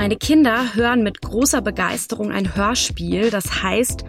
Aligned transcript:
Meine 0.00 0.16
Kinder 0.16 0.74
hören 0.74 1.02
mit 1.02 1.20
großer 1.20 1.60
Begeisterung 1.60 2.32
ein 2.32 2.56
Hörspiel, 2.56 3.28
das 3.28 3.62
heißt 3.62 4.06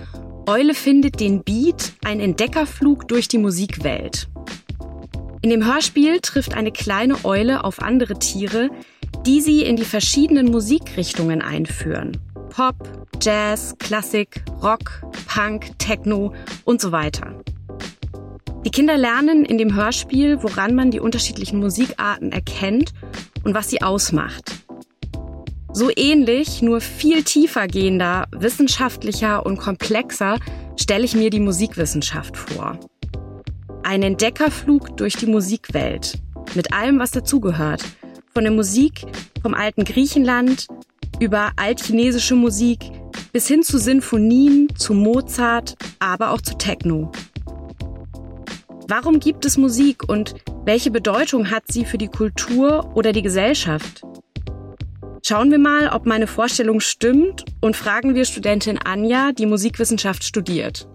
Eule 0.47 0.73
findet 0.73 1.19
den 1.19 1.43
Beat, 1.43 1.91
ein 2.05 2.21
Entdeckerflug 2.21 3.09
durch 3.09 3.27
die 3.27 3.37
Musikwelt. 3.37 4.29
In 5.41 5.49
dem 5.49 5.65
Hörspiel 5.65 6.21
trifft 6.21 6.53
eine 6.53 6.71
kleine 6.71 7.25
Eule 7.25 7.65
auf 7.65 7.81
andere 7.81 8.17
Tiere, 8.17 8.69
die 9.25 9.41
sie 9.41 9.63
in 9.63 9.75
die 9.75 9.83
verschiedenen 9.83 10.49
Musikrichtungen 10.49 11.41
einführen. 11.41 12.17
Pop, 12.51 12.77
Jazz, 13.21 13.75
Klassik, 13.77 14.45
Rock, 14.63 15.01
Punk, 15.27 15.77
Techno 15.77 16.33
und 16.63 16.79
so 16.79 16.93
weiter. 16.93 17.43
Die 18.63 18.71
Kinder 18.71 18.95
lernen 18.97 19.43
in 19.43 19.57
dem 19.57 19.75
Hörspiel, 19.75 20.41
woran 20.41 20.73
man 20.73 20.89
die 20.89 21.01
unterschiedlichen 21.01 21.59
Musikarten 21.59 22.31
erkennt 22.31 22.93
und 23.43 23.55
was 23.55 23.69
sie 23.69 23.81
ausmacht. 23.81 24.61
So 25.73 25.89
ähnlich, 25.95 26.61
nur 26.61 26.81
viel 26.81 27.23
tiefer 27.23 27.67
gehender, 27.67 28.27
wissenschaftlicher 28.31 29.45
und 29.45 29.57
komplexer 29.57 30.37
stelle 30.77 31.05
ich 31.05 31.15
mir 31.15 31.29
die 31.29 31.39
Musikwissenschaft 31.39 32.35
vor. 32.35 32.77
Ein 33.83 34.03
Entdeckerflug 34.03 34.97
durch 34.97 35.15
die 35.15 35.27
Musikwelt, 35.27 36.19
mit 36.55 36.73
allem, 36.73 36.99
was 36.99 37.11
dazugehört. 37.11 37.83
Von 38.33 38.43
der 38.43 38.51
Musik 38.51 39.05
vom 39.41 39.53
alten 39.53 39.85
Griechenland 39.85 40.67
über 41.21 41.51
altchinesische 41.55 42.35
Musik 42.35 42.91
bis 43.31 43.47
hin 43.47 43.63
zu 43.63 43.77
Sinfonien, 43.77 44.67
zu 44.77 44.93
Mozart, 44.93 45.75
aber 45.99 46.31
auch 46.31 46.41
zu 46.41 46.57
Techno. 46.57 47.11
Warum 48.89 49.21
gibt 49.21 49.45
es 49.45 49.57
Musik 49.57 50.09
und 50.09 50.35
welche 50.65 50.91
Bedeutung 50.91 51.49
hat 51.49 51.63
sie 51.69 51.85
für 51.85 51.97
die 51.97 52.09
Kultur 52.09 52.91
oder 52.93 53.13
die 53.13 53.21
Gesellschaft? 53.21 54.03
Schauen 55.31 55.49
wir 55.49 55.59
mal, 55.59 55.87
ob 55.87 56.05
meine 56.05 56.27
Vorstellung 56.27 56.81
stimmt 56.81 57.45
und 57.61 57.77
fragen 57.77 58.15
wir 58.15 58.25
Studentin 58.25 58.77
Anja, 58.77 59.31
die 59.31 59.45
Musikwissenschaft 59.45 60.25
studiert. 60.25 60.89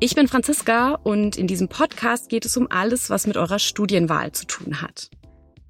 Ich 0.00 0.16
bin 0.16 0.26
Franziska 0.26 0.98
und 1.04 1.36
in 1.36 1.46
diesem 1.46 1.68
Podcast 1.68 2.28
geht 2.28 2.44
es 2.44 2.56
um 2.56 2.66
alles, 2.68 3.10
was 3.10 3.28
mit 3.28 3.36
eurer 3.36 3.60
Studienwahl 3.60 4.32
zu 4.32 4.48
tun 4.48 4.82
hat. 4.82 5.08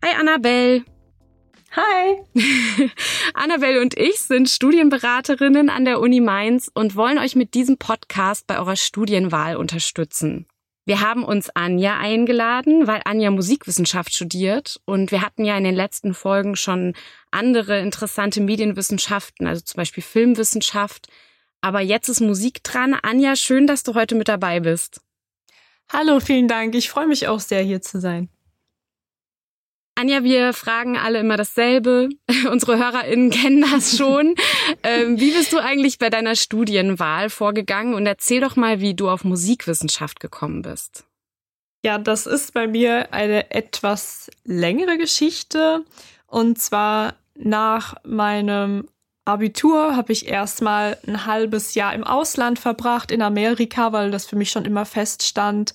Hi 0.02 0.18
Annabelle! 0.18 0.82
Hi! 1.72 2.22
Annabelle 3.34 3.82
und 3.82 3.98
ich 3.98 4.20
sind 4.20 4.48
Studienberaterinnen 4.48 5.68
an 5.68 5.84
der 5.84 6.00
Uni 6.00 6.22
Mainz 6.22 6.70
und 6.72 6.96
wollen 6.96 7.18
euch 7.18 7.36
mit 7.36 7.52
diesem 7.52 7.76
Podcast 7.76 8.46
bei 8.46 8.58
eurer 8.58 8.76
Studienwahl 8.76 9.56
unterstützen. 9.56 10.46
Wir 10.86 11.00
haben 11.00 11.24
uns 11.24 11.48
Anja 11.50 11.96
eingeladen, 11.96 12.86
weil 12.86 13.00
Anja 13.06 13.30
Musikwissenschaft 13.30 14.14
studiert 14.14 14.80
und 14.84 15.10
wir 15.10 15.22
hatten 15.22 15.44
ja 15.44 15.56
in 15.56 15.64
den 15.64 15.74
letzten 15.74 16.12
Folgen 16.12 16.56
schon 16.56 16.94
andere 17.30 17.80
interessante 17.80 18.42
Medienwissenschaften, 18.42 19.46
also 19.46 19.62
zum 19.62 19.78
Beispiel 19.78 20.02
Filmwissenschaft. 20.02 21.08
Aber 21.62 21.80
jetzt 21.80 22.10
ist 22.10 22.20
Musik 22.20 22.62
dran. 22.62 22.94
Anja, 23.02 23.34
schön, 23.36 23.66
dass 23.66 23.82
du 23.82 23.94
heute 23.94 24.14
mit 24.14 24.28
dabei 24.28 24.60
bist. 24.60 25.00
Hallo, 25.90 26.20
vielen 26.20 26.48
Dank. 26.48 26.74
Ich 26.74 26.90
freue 26.90 27.06
mich 27.06 27.28
auch 27.28 27.40
sehr, 27.40 27.62
hier 27.62 27.80
zu 27.80 27.98
sein. 27.98 28.28
Anja, 29.96 30.24
wir 30.24 30.52
fragen 30.52 30.96
alle 30.96 31.20
immer 31.20 31.36
dasselbe. 31.36 32.08
Unsere 32.50 32.78
HörerInnen 32.78 33.30
kennen 33.30 33.64
das 33.70 33.96
schon. 33.96 34.34
ähm, 34.82 35.20
wie 35.20 35.30
bist 35.30 35.52
du 35.52 35.58
eigentlich 35.58 35.98
bei 35.98 36.10
deiner 36.10 36.34
Studienwahl 36.34 37.30
vorgegangen? 37.30 37.94
Und 37.94 38.06
erzähl 38.06 38.40
doch 38.40 38.56
mal, 38.56 38.80
wie 38.80 38.94
du 38.94 39.08
auf 39.08 39.24
Musikwissenschaft 39.24 40.18
gekommen 40.18 40.62
bist. 40.62 41.04
Ja, 41.84 41.98
das 41.98 42.26
ist 42.26 42.54
bei 42.54 42.66
mir 42.66 43.12
eine 43.12 43.50
etwas 43.50 44.30
längere 44.44 44.98
Geschichte. 44.98 45.84
Und 46.26 46.58
zwar 46.58 47.14
nach 47.36 47.94
meinem 48.04 48.88
Abitur 49.24 49.94
habe 49.94 50.12
ich 50.12 50.26
erstmal 50.26 50.98
ein 51.06 51.26
halbes 51.26 51.74
Jahr 51.74 51.94
im 51.94 52.04
Ausland 52.04 52.58
verbracht, 52.58 53.10
in 53.10 53.22
Amerika, 53.22 53.92
weil 53.92 54.10
das 54.10 54.26
für 54.26 54.36
mich 54.36 54.50
schon 54.50 54.64
immer 54.64 54.86
feststand. 54.86 55.72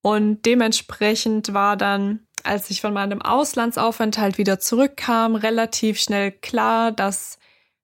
Und 0.00 0.46
dementsprechend 0.46 1.52
war 1.52 1.76
dann 1.76 2.26
als 2.44 2.70
ich 2.70 2.80
von 2.80 2.92
meinem 2.92 3.22
Auslandsaufenthalt 3.22 4.38
wieder 4.38 4.58
zurückkam, 4.58 5.34
relativ 5.34 6.00
schnell 6.00 6.32
klar, 6.32 6.92
dass 6.92 7.38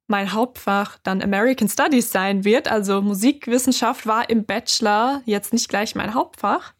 mein 0.08 0.32
Hauptfach 0.32 0.98
dann 1.02 1.22
American 1.22 1.68
Studies 1.68 2.10
sein 2.10 2.44
wird. 2.44 2.68
Also 2.68 3.02
Musikwissenschaft 3.02 4.06
war 4.06 4.28
im 4.30 4.44
Bachelor 4.44 5.22
jetzt 5.26 5.52
nicht 5.52 5.68
gleich 5.68 5.94
mein 5.94 6.14
Hauptfach. 6.14 6.72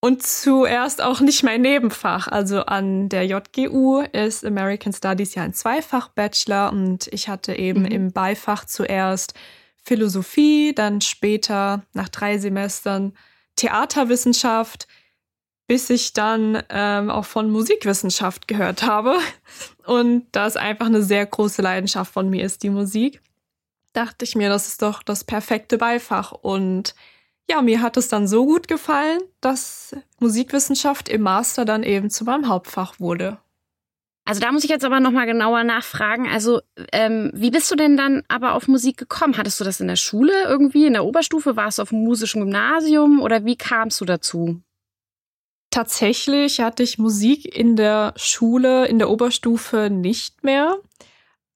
Und 0.00 0.22
zuerst 0.22 1.02
auch 1.02 1.20
nicht 1.20 1.42
mein 1.42 1.62
Nebenfach. 1.62 2.28
Also 2.28 2.60
an 2.60 3.08
der 3.08 3.26
JGU 3.26 4.02
ist 4.12 4.44
American 4.44 4.92
Studies 4.92 5.34
ja 5.34 5.42
ein 5.42 5.54
Zweifach-Bachelor 5.54 6.70
und 6.70 7.08
ich 7.08 7.28
hatte 7.28 7.54
eben 7.54 7.80
mhm. 7.80 7.86
im 7.86 8.12
Beifach 8.12 8.66
zuerst 8.66 9.34
Philosophie, 9.82 10.74
dann 10.74 11.00
später 11.00 11.82
nach 11.92 12.08
drei 12.08 12.38
Semestern 12.38 13.14
Theaterwissenschaft, 13.56 14.86
bis 15.66 15.90
ich 15.90 16.12
dann 16.12 16.62
ähm, 16.68 17.10
auch 17.10 17.24
von 17.24 17.50
Musikwissenschaft 17.50 18.46
gehört 18.48 18.82
habe. 18.82 19.16
Und 19.86 20.26
da 20.32 20.46
es 20.46 20.56
einfach 20.56 20.86
eine 20.86 21.02
sehr 21.02 21.26
große 21.26 21.62
Leidenschaft 21.62 22.12
von 22.12 22.30
mir 22.30 22.44
ist, 22.44 22.62
die 22.62 22.70
Musik, 22.70 23.20
dachte 23.92 24.24
ich 24.24 24.36
mir, 24.36 24.48
das 24.48 24.68
ist 24.68 24.82
doch 24.82 25.02
das 25.02 25.24
perfekte 25.24 25.78
Beifach. 25.78 26.32
Und 26.32 26.94
ja, 27.48 27.62
mir 27.62 27.80
hat 27.80 27.96
es 27.96 28.08
dann 28.08 28.28
so 28.28 28.44
gut 28.44 28.68
gefallen, 28.68 29.20
dass 29.40 29.94
Musikwissenschaft 30.20 31.08
im 31.08 31.22
Master 31.22 31.64
dann 31.64 31.82
eben 31.82 32.10
zu 32.10 32.24
meinem 32.24 32.48
Hauptfach 32.48 32.98
wurde. 33.00 33.38
Also 34.24 34.40
da 34.40 34.50
muss 34.50 34.64
ich 34.64 34.70
jetzt 34.70 34.84
aber 34.84 34.98
nochmal 34.98 35.26
genauer 35.26 35.62
nachfragen. 35.62 36.28
Also 36.28 36.60
ähm, 36.92 37.30
wie 37.32 37.52
bist 37.52 37.70
du 37.70 37.76
denn 37.76 37.96
dann 37.96 38.24
aber 38.26 38.54
auf 38.54 38.66
Musik 38.66 38.96
gekommen? 38.96 39.36
Hattest 39.38 39.60
du 39.60 39.64
das 39.64 39.80
in 39.80 39.86
der 39.86 39.96
Schule 39.96 40.32
irgendwie, 40.46 40.86
in 40.86 40.94
der 40.94 41.04
Oberstufe? 41.04 41.54
Warst 41.54 41.78
du 41.78 41.82
auf 41.82 41.90
dem 41.90 42.02
musischen 42.02 42.42
Gymnasium 42.42 43.20
oder 43.22 43.44
wie 43.44 43.56
kamst 43.56 44.00
du 44.00 44.04
dazu? 44.04 44.60
Tatsächlich 45.76 46.60
hatte 46.60 46.82
ich 46.82 46.96
Musik 46.96 47.54
in 47.54 47.76
der 47.76 48.14
Schule, 48.16 48.86
in 48.86 48.98
der 48.98 49.10
Oberstufe 49.10 49.90
nicht 49.90 50.42
mehr. 50.42 50.78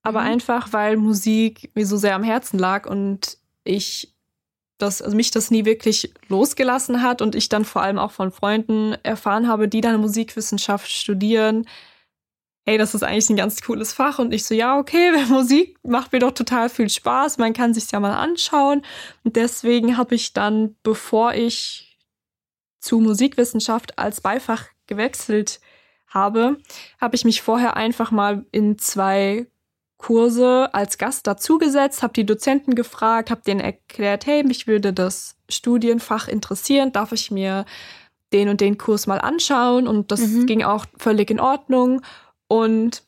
Aber 0.02 0.20
mhm. 0.20 0.26
einfach, 0.26 0.74
weil 0.74 0.98
Musik 0.98 1.70
mir 1.74 1.86
so 1.86 1.96
sehr 1.96 2.16
am 2.16 2.22
Herzen 2.22 2.58
lag 2.58 2.84
und 2.86 3.38
ich 3.64 4.14
das, 4.76 5.00
also 5.00 5.16
mich 5.16 5.30
das 5.30 5.50
nie 5.50 5.64
wirklich 5.64 6.12
losgelassen 6.28 7.00
hat 7.00 7.22
und 7.22 7.34
ich 7.34 7.48
dann 7.48 7.64
vor 7.64 7.80
allem 7.80 7.98
auch 7.98 8.10
von 8.10 8.30
Freunden 8.30 8.94
erfahren 9.04 9.48
habe, 9.48 9.68
die 9.68 9.80
dann 9.80 9.98
Musikwissenschaft 10.02 10.90
studieren. 10.90 11.66
Hey, 12.66 12.76
das 12.76 12.94
ist 12.94 13.02
eigentlich 13.02 13.30
ein 13.30 13.36
ganz 13.36 13.62
cooles 13.62 13.94
Fach. 13.94 14.18
Und 14.18 14.34
ich 14.34 14.44
so, 14.44 14.54
ja, 14.54 14.78
okay, 14.78 15.12
Musik 15.30 15.78
macht 15.82 16.12
mir 16.12 16.18
doch 16.18 16.32
total 16.32 16.68
viel 16.68 16.90
Spaß. 16.90 17.38
Man 17.38 17.54
kann 17.54 17.72
sich's 17.72 17.90
ja 17.90 18.00
mal 18.00 18.12
anschauen. 18.12 18.82
Und 19.24 19.36
deswegen 19.36 19.96
habe 19.96 20.14
ich 20.14 20.34
dann, 20.34 20.76
bevor 20.82 21.32
ich 21.32 21.89
zu 22.80 22.98
Musikwissenschaft 22.98 23.98
als 23.98 24.20
Beifach 24.20 24.66
gewechselt 24.86 25.60
habe, 26.06 26.56
habe 27.00 27.14
ich 27.14 27.24
mich 27.24 27.42
vorher 27.42 27.76
einfach 27.76 28.10
mal 28.10 28.44
in 28.50 28.78
zwei 28.78 29.46
Kurse 29.96 30.72
als 30.72 30.96
Gast 30.98 31.26
dazugesetzt, 31.26 32.02
habe 32.02 32.14
die 32.14 32.24
Dozenten 32.24 32.74
gefragt, 32.74 33.30
habe 33.30 33.42
denen 33.42 33.60
erklärt, 33.60 34.26
hey, 34.26 34.42
mich 34.42 34.66
würde 34.66 34.92
das 34.92 35.36
Studienfach 35.48 36.26
interessieren, 36.26 36.92
darf 36.92 37.12
ich 37.12 37.30
mir 37.30 37.66
den 38.32 38.48
und 38.48 38.60
den 38.60 38.78
Kurs 38.78 39.06
mal 39.06 39.20
anschauen 39.20 39.86
und 39.86 40.10
das 40.10 40.20
mhm. 40.20 40.46
ging 40.46 40.62
auch 40.62 40.86
völlig 40.96 41.30
in 41.30 41.40
Ordnung 41.40 42.00
und 42.48 43.02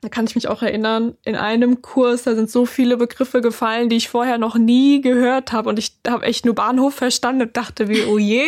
da 0.00 0.08
kann 0.08 0.26
ich 0.26 0.36
mich 0.36 0.46
auch 0.46 0.62
erinnern, 0.62 1.16
in 1.24 1.34
einem 1.34 1.82
Kurs, 1.82 2.22
da 2.22 2.36
sind 2.36 2.48
so 2.48 2.66
viele 2.66 2.96
Begriffe 2.96 3.40
gefallen, 3.40 3.88
die 3.88 3.96
ich 3.96 4.08
vorher 4.08 4.38
noch 4.38 4.56
nie 4.56 5.00
gehört 5.00 5.52
habe. 5.52 5.68
Und 5.68 5.78
ich 5.78 5.98
habe 6.06 6.24
echt 6.24 6.44
nur 6.44 6.54
Bahnhof 6.54 6.94
verstanden 6.94 7.42
und 7.42 7.56
dachte 7.56 7.88
wie, 7.88 8.04
oh 8.04 8.18
je. 8.18 8.44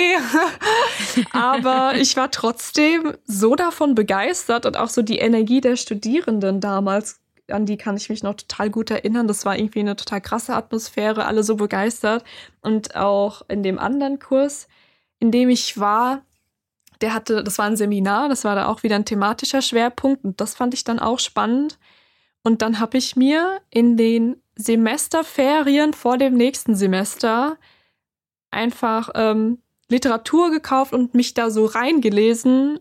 Aber 1.33 1.95
ich 1.97 2.17
war 2.17 2.31
trotzdem 2.31 3.15
so 3.25 3.57
davon 3.57 3.97
begeistert 3.97 4.65
und 4.65 4.77
auch 4.77 4.89
so 4.89 5.03
die 5.03 5.19
Energie 5.19 5.61
der 5.61 5.75
Studierenden 5.75 6.61
damals, 6.61 7.19
an 7.49 7.67
die 7.67 7.77
kann 7.77 7.97
ich 7.97 8.09
mich 8.09 8.23
noch 8.23 8.35
total 8.35 8.71
gut 8.71 8.93
erinnern. 8.93 9.27
Das 9.27 9.45
war 9.45 9.59
irgendwie 9.59 9.81
eine 9.81 9.97
total 9.97 10.21
krasse 10.21 10.55
Atmosphäre, 10.55 11.25
alle 11.25 11.43
so 11.43 11.57
begeistert. 11.57 12.23
Und 12.61 12.95
auch 12.95 13.43
in 13.49 13.65
dem 13.65 13.81
anderen 13.81 14.21
Kurs, 14.21 14.69
in 15.19 15.33
dem 15.33 15.49
ich 15.49 15.81
war, 15.81 16.23
der 17.01 17.15
hatte, 17.15 17.43
das 17.43 17.59
war 17.59 17.67
ein 17.67 17.77
Seminar, 17.77 18.29
das 18.29 18.45
war 18.45 18.55
da 18.55 18.67
auch 18.67 18.83
wieder 18.83 18.97
ein 18.97 19.05
thematischer 19.05 19.63
Schwerpunkt 19.63 20.25
und 20.25 20.41
das 20.41 20.55
fand 20.55 20.75
ich 20.75 20.85
dann 20.85 20.99
auch 20.99 21.19
spannend. 21.19 21.79
Und 22.43 22.63
dann 22.63 22.81
habe 22.81 22.99
ich 22.99 23.17
mir 23.17 23.61
in 23.71 23.97
den 23.97 24.37
Semesterferien 24.57 25.93
vor 25.93 26.19
dem 26.19 26.35
nächsten 26.35 26.75
Semester 26.75 27.57
einfach 28.51 29.11
ähm, 29.15 29.59
Literatur 29.89 30.51
gekauft 30.51 30.93
und 30.93 31.15
mich 31.15 31.35
da 31.35 31.51
so 31.51 31.67
reingelesen, 31.67 32.79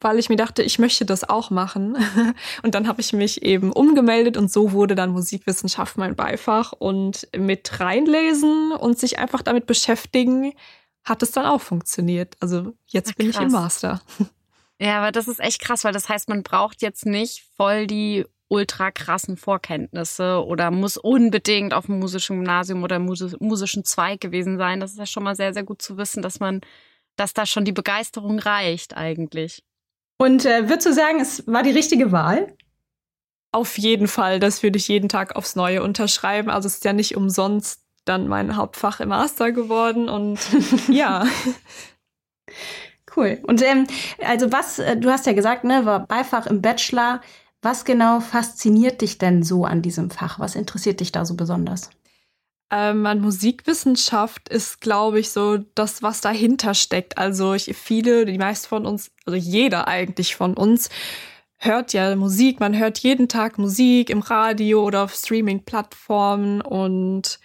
weil 0.00 0.18
ich 0.18 0.28
mir 0.28 0.36
dachte, 0.36 0.62
ich 0.62 0.78
möchte 0.78 1.04
das 1.04 1.28
auch 1.28 1.50
machen. 1.50 1.96
und 2.62 2.74
dann 2.74 2.88
habe 2.88 3.00
ich 3.00 3.12
mich 3.12 3.42
eben 3.42 3.72
umgemeldet 3.72 4.36
und 4.36 4.50
so 4.50 4.72
wurde 4.72 4.94
dann 4.94 5.10
Musikwissenschaft 5.10 5.96
mein 5.98 6.16
Beifach 6.16 6.72
und 6.72 7.28
mit 7.36 7.80
reinlesen 7.80 8.72
und 8.72 8.98
sich 8.98 9.18
einfach 9.18 9.42
damit 9.42 9.66
beschäftigen, 9.66 10.52
hat 11.06 11.22
es 11.22 11.30
dann 11.30 11.46
auch 11.46 11.60
funktioniert. 11.60 12.36
Also 12.40 12.74
jetzt 12.86 13.12
Ach, 13.12 13.16
bin 13.16 13.30
ich 13.30 13.40
im 13.40 13.52
Master. 13.52 14.02
Ja, 14.78 14.98
aber 14.98 15.10
das 15.10 15.26
ist 15.26 15.40
echt 15.40 15.62
krass, 15.62 15.84
weil 15.84 15.94
das 15.94 16.10
heißt, 16.10 16.28
man 16.28 16.42
braucht 16.42 16.82
jetzt 16.82 17.06
nicht 17.06 17.42
voll 17.56 17.86
die 17.86 18.26
ultra 18.48 18.90
krassen 18.90 19.38
Vorkenntnisse 19.38 20.44
oder 20.44 20.70
muss 20.70 20.98
unbedingt 20.98 21.72
auf 21.72 21.86
dem 21.86 21.98
musischen 21.98 22.36
Gymnasium 22.36 22.82
oder 22.82 22.98
musischen 22.98 23.84
Zweig 23.86 24.20
gewesen 24.20 24.58
sein. 24.58 24.78
Das 24.78 24.92
ist 24.92 24.98
ja 24.98 25.06
schon 25.06 25.22
mal 25.22 25.34
sehr, 25.34 25.54
sehr 25.54 25.62
gut 25.62 25.80
zu 25.80 25.96
wissen, 25.96 26.22
dass 26.22 26.40
man, 26.40 26.60
dass 27.16 27.32
da 27.32 27.46
schon 27.46 27.64
die 27.64 27.72
Begeisterung 27.72 28.38
reicht 28.38 28.94
eigentlich. 28.98 29.64
Und 30.18 30.44
äh, 30.44 30.68
würdest 30.68 30.86
du 30.86 30.92
sagen, 30.92 31.20
es 31.20 31.46
war 31.46 31.62
die 31.62 31.70
richtige 31.70 32.12
Wahl? 32.12 32.54
Auf 33.52 33.78
jeden 33.78 34.08
Fall, 34.08 34.40
das 34.40 34.62
würde 34.62 34.76
ich 34.76 34.88
jeden 34.88 35.08
Tag 35.08 35.36
aufs 35.36 35.56
Neue 35.56 35.82
unterschreiben. 35.82 36.50
Also 36.50 36.66
es 36.66 36.74
ist 36.74 36.84
ja 36.84 36.92
nicht 36.92 37.16
umsonst 37.16 37.85
dann 38.08 38.28
mein 38.28 38.56
Hauptfach 38.56 39.00
im 39.00 39.10
Master 39.10 39.52
geworden 39.52 40.08
und 40.08 40.38
ja. 40.88 41.26
Cool. 43.14 43.38
Und 43.46 43.62
ähm, 43.62 43.86
also 44.24 44.52
was, 44.52 44.78
äh, 44.78 44.96
du 44.96 45.10
hast 45.10 45.26
ja 45.26 45.32
gesagt, 45.32 45.64
ne, 45.64 45.84
war 45.84 46.06
Beifach 46.06 46.46
im 46.46 46.62
Bachelor. 46.62 47.20
Was 47.62 47.84
genau 47.84 48.20
fasziniert 48.20 49.00
dich 49.00 49.18
denn 49.18 49.42
so 49.42 49.64
an 49.64 49.82
diesem 49.82 50.10
Fach? 50.10 50.38
Was 50.38 50.54
interessiert 50.54 51.00
dich 51.00 51.12
da 51.12 51.24
so 51.24 51.34
besonders? 51.34 51.90
Ähm, 52.70 53.06
an 53.06 53.20
Musikwissenschaft 53.20 54.48
ist, 54.48 54.80
glaube 54.80 55.20
ich, 55.20 55.30
so 55.30 55.58
das, 55.74 56.02
was 56.02 56.20
dahinter 56.20 56.74
steckt. 56.74 57.16
Also 57.16 57.54
ich, 57.54 57.76
viele, 57.76 58.24
die 58.24 58.38
meisten 58.38 58.68
von 58.68 58.86
uns, 58.86 59.10
also 59.24 59.36
jeder 59.38 59.88
eigentlich 59.88 60.34
von 60.36 60.54
uns, 60.54 60.90
hört 61.58 61.92
ja 61.92 62.14
Musik. 62.16 62.60
Man 62.60 62.76
hört 62.76 62.98
jeden 62.98 63.28
Tag 63.28 63.58
Musik 63.58 64.10
im 64.10 64.20
Radio 64.20 64.84
oder 64.84 65.04
auf 65.04 65.14
Streaming-Plattformen. 65.14 66.60
Und 66.60 67.38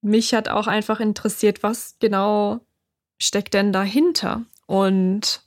mich 0.00 0.34
hat 0.34 0.48
auch 0.48 0.66
einfach 0.66 1.00
interessiert, 1.00 1.62
was 1.62 1.96
genau 1.98 2.60
steckt 3.18 3.54
denn 3.54 3.72
dahinter? 3.72 4.44
Und 4.66 5.42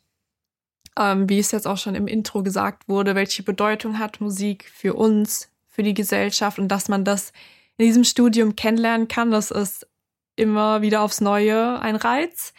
ähm, 0.98 1.30
wie 1.30 1.39
es 1.39 1.51
jetzt 1.51 1.68
auch 1.68 1.77
schon 1.77 1.95
im 1.95 2.07
Intro 2.07 2.44
gesagt 2.44 2.88
wurde, 2.88 3.15
welche 3.15 3.44
Bedeutung 3.44 4.00
hat 4.00 4.19
Musik 4.19 4.69
für 4.74 4.94
uns, 4.94 5.50
für 5.68 5.83
die 5.83 5.94
Gesellschaft 5.94 6.59
und 6.59 6.68
dass 6.68 6.89
man 6.89 7.06
das 7.06 7.31
in 7.77 7.86
diesem 7.86 8.03
Studium 8.03 8.56
kennenlernen 8.56 9.07
kann, 9.07 9.31
das 9.31 9.51
ist 9.51 9.88
immer 10.36 10.81
wieder 10.81 11.01
aufs 11.01 11.21
Neue 11.21 11.80
ein 11.80 11.95
Reiz. 11.95 12.54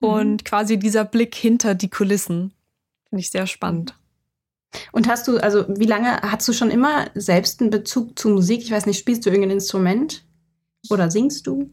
Mhm. 0.00 0.08
Und 0.08 0.44
quasi 0.44 0.78
dieser 0.78 1.04
Blick 1.04 1.34
hinter 1.34 1.74
die 1.74 1.90
Kulissen 1.90 2.52
finde 3.08 3.20
ich 3.20 3.30
sehr 3.30 3.46
spannend. 3.46 3.94
Und 4.90 5.06
hast 5.06 5.28
du, 5.28 5.36
also 5.36 5.66
wie 5.68 5.84
lange 5.84 6.22
hast 6.22 6.48
du 6.48 6.54
schon 6.54 6.70
immer 6.70 7.10
selbst 7.14 7.60
einen 7.60 7.68
Bezug 7.68 8.18
zu 8.18 8.30
Musik? 8.30 8.62
Ich 8.62 8.70
weiß 8.70 8.86
nicht, 8.86 8.98
spielst 8.98 9.26
du 9.26 9.30
irgendein 9.30 9.58
Instrument 9.58 10.24
oder 10.90 11.10
singst 11.10 11.46
du? 11.46 11.70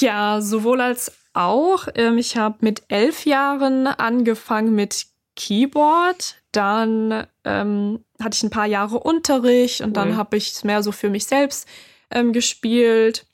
Ja, 0.00 0.40
sowohl 0.40 0.80
als 0.80 1.12
auch. 1.32 1.88
Ähm, 1.94 2.18
ich 2.18 2.36
habe 2.36 2.58
mit 2.60 2.82
elf 2.88 3.24
Jahren 3.24 3.86
angefangen 3.86 4.74
mit 4.74 5.06
Keyboard. 5.36 6.36
Dann 6.52 7.26
ähm, 7.44 8.04
hatte 8.20 8.36
ich 8.36 8.42
ein 8.42 8.50
paar 8.50 8.66
Jahre 8.66 9.00
Unterricht 9.00 9.80
und 9.80 9.88
cool. 9.88 9.92
dann 9.92 10.16
habe 10.16 10.36
ich 10.36 10.52
es 10.52 10.64
mehr 10.64 10.82
so 10.82 10.92
für 10.92 11.10
mich 11.10 11.26
selbst 11.26 11.68
ähm, 12.10 12.32
gespielt. 12.32 13.26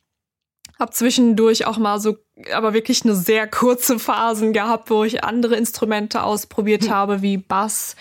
Hab 0.78 0.92
zwischendurch 0.92 1.66
auch 1.66 1.78
mal 1.78 2.00
so, 2.00 2.16
aber 2.52 2.74
wirklich 2.74 3.04
eine 3.04 3.14
sehr 3.14 3.46
kurze 3.46 3.98
Phasen 3.98 4.52
gehabt, 4.52 4.90
wo 4.90 5.04
ich 5.04 5.22
andere 5.22 5.56
Instrumente 5.56 6.22
ausprobiert 6.22 6.84
hm. 6.84 6.90
habe, 6.90 7.22
wie 7.22 7.36
Bass 7.36 7.94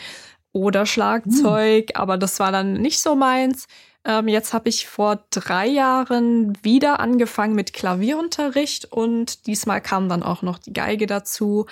oder 0.52 0.86
Schlagzeug, 0.86 1.90
hm. 1.90 2.02
aber 2.02 2.18
das 2.18 2.40
war 2.40 2.52
dann 2.52 2.74
nicht 2.74 3.00
so 3.00 3.16
meins. 3.16 3.68
Ähm, 4.06 4.28
jetzt 4.28 4.54
habe 4.54 4.70
ich 4.70 4.88
vor 4.88 5.24
drei 5.30 5.68
Jahren 5.68 6.58
wieder 6.64 7.00
angefangen 7.00 7.56
mit 7.56 7.74
Klavierunterricht 7.74 8.92
und 8.92 9.48
diesmal 9.48 9.82
kam 9.82 10.10
dann 10.10 10.24
auch 10.24 10.42
noch 10.42 10.60
die 10.60 10.74
Geige 10.74 11.08
dazu. 11.08 11.66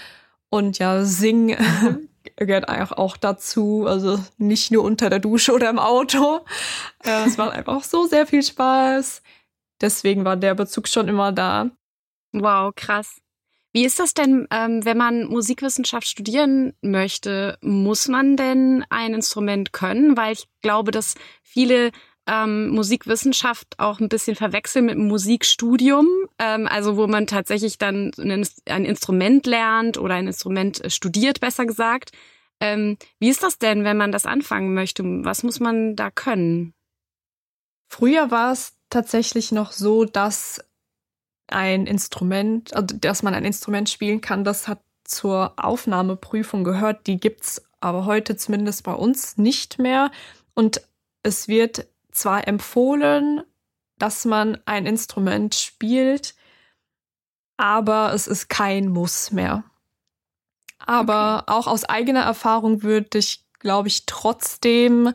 Und 0.50 0.80
ja, 0.80 1.04
Sing 1.04 1.57
gehört 2.36 2.69
einfach 2.69 2.98
auch 2.98 3.18
dazu. 3.18 3.86
Also 3.88 4.19
nicht 4.38 4.72
nur 4.72 4.83
unter 4.83 5.10
der 5.10 5.19
Dusche 5.19 5.54
oder 5.54 5.69
im 5.69 5.80
Auto. 5.80 6.42
Äh, 7.04 7.25
es 7.25 7.38
macht 7.38 7.54
einfach 7.54 7.83
so 7.83 8.06
sehr 8.06 8.28
viel 8.28 8.44
Spaß. 8.44 9.22
Deswegen 9.81 10.24
war 10.24 10.38
der 10.38 10.56
Bezug 10.56 10.88
schon 10.88 11.07
immer 11.07 11.31
da. 11.31 11.69
Wow, 12.31 12.74
krass. 12.75 13.22
Wie 13.74 13.86
ist 13.86 14.00
das 14.00 14.13
denn, 14.13 14.48
ähm, 14.51 14.83
wenn 14.83 14.98
man 14.98 15.25
Musikwissenschaft 15.25 16.07
studieren 16.07 16.74
möchte? 16.81 17.57
Muss 17.62 18.10
man 18.10 18.36
denn 18.36 18.86
ein 18.89 19.13
Instrument 19.13 19.72
können? 19.72 20.18
Weil 20.18 20.33
ich 20.33 20.48
glaube, 20.62 20.92
dass 20.92 21.16
viele 21.42 21.92
ähm, 22.27 22.69
Musikwissenschaft 22.69 23.79
auch 23.79 24.00
ein 24.00 24.09
bisschen 24.09 24.35
verwechseln 24.35 24.85
mit 24.85 24.97
Musikstudium, 24.97 26.07
ähm, 26.39 26.68
also 26.68 26.97
wo 26.97 27.07
man 27.07 27.27
tatsächlich 27.27 27.77
dann 27.77 28.12
ein, 28.18 28.85
Instrument 28.85 29.45
lernt 29.45 29.97
oder 29.97 30.15
ein 30.15 30.27
Instrument 30.27 30.83
äh, 30.83 30.89
studiert, 30.89 31.39
besser 31.39 31.65
gesagt. 31.65 32.12
Ähm, 32.59 32.97
wie 33.19 33.29
ist 33.29 33.44
das 33.44 33.57
denn, 33.57 33.83
wenn 33.83 33.97
man 33.97 34.12
das 34.12 34.25
anfangen 34.25 34.73
möchte? 34.73 35.03
Was 35.25 35.44
muss 35.44 35.59
man 35.59 35.95
da 35.95 36.12
können? 36.12 36.73
Früher 37.88 38.29
war 38.29 38.51
es 38.51 38.73
tatsächlich 38.89 39.51
noch 39.51 39.71
so, 39.71 40.06
dass 40.06 40.63
ein 41.47 41.88
Instrument, 41.88 42.73
also 42.73 42.95
dass 42.95 43.23
man 43.23 43.33
ein 43.33 43.45
Instrument 43.45 43.89
spielen 43.89 44.21
kann, 44.21 44.44
das 44.44 44.68
hat 44.68 44.79
zur 45.03 45.53
Aufnahmeprüfung 45.57 46.63
gehört. 46.63 47.07
Die 47.07 47.19
gibt's 47.19 47.62
aber 47.81 48.06
heute 48.06 48.38
zumindest 48.38 48.83
bei 48.83 48.94
uns 48.94 49.38
nicht 49.38 49.79
mehr. 49.79 50.12
Und 50.53 50.81
es 51.23 51.47
wird 51.47 51.88
zwar 52.11 52.47
empfohlen, 52.47 53.43
dass 53.97 54.25
man 54.25 54.59
ein 54.65 54.85
Instrument 54.85 55.55
spielt, 55.55 56.35
aber 57.57 58.13
es 58.13 58.27
ist 58.27 58.49
kein 58.49 58.87
Muss 58.87 59.31
mehr. 59.31 59.63
Aber 60.79 61.43
okay. 61.43 61.51
auch 61.51 61.67
aus 61.67 61.85
eigener 61.85 62.21
Erfahrung 62.21 62.81
würde 62.81 63.19
ich, 63.19 63.45
glaube 63.59 63.87
ich, 63.87 64.07
trotzdem, 64.07 65.13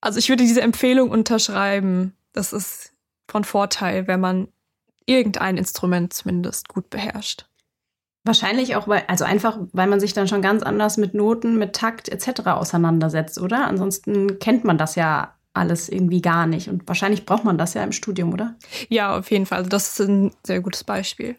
also 0.00 0.18
ich 0.18 0.28
würde 0.28 0.44
diese 0.44 0.60
Empfehlung 0.60 1.10
unterschreiben. 1.10 2.14
Das 2.32 2.52
ist 2.52 2.92
von 3.28 3.44
Vorteil, 3.44 4.06
wenn 4.06 4.20
man 4.20 4.48
irgendein 5.06 5.56
Instrument 5.56 6.12
zumindest 6.12 6.68
gut 6.68 6.90
beherrscht. 6.90 7.46
Wahrscheinlich 8.24 8.76
auch, 8.76 8.86
weil, 8.86 9.02
also 9.08 9.24
einfach, 9.24 9.58
weil 9.72 9.88
man 9.88 9.98
sich 9.98 10.12
dann 10.12 10.28
schon 10.28 10.42
ganz 10.42 10.62
anders 10.62 10.96
mit 10.96 11.14
Noten, 11.14 11.58
mit 11.58 11.74
Takt 11.74 12.08
etc. 12.08 12.42
auseinandersetzt, 12.46 13.40
oder? 13.40 13.66
Ansonsten 13.66 14.38
kennt 14.38 14.64
man 14.64 14.78
das 14.78 14.94
ja 14.94 15.34
alles 15.54 15.88
irgendwie 15.88 16.22
gar 16.22 16.46
nicht. 16.46 16.68
Und 16.68 16.86
wahrscheinlich 16.88 17.26
braucht 17.26 17.44
man 17.44 17.58
das 17.58 17.74
ja 17.74 17.84
im 17.84 17.92
Studium, 17.92 18.32
oder? 18.32 18.56
Ja, 18.88 19.18
auf 19.18 19.30
jeden 19.30 19.46
Fall. 19.46 19.58
Also 19.58 19.70
das 19.70 19.98
ist 19.98 20.08
ein 20.08 20.32
sehr 20.44 20.60
gutes 20.60 20.84
Beispiel. 20.84 21.36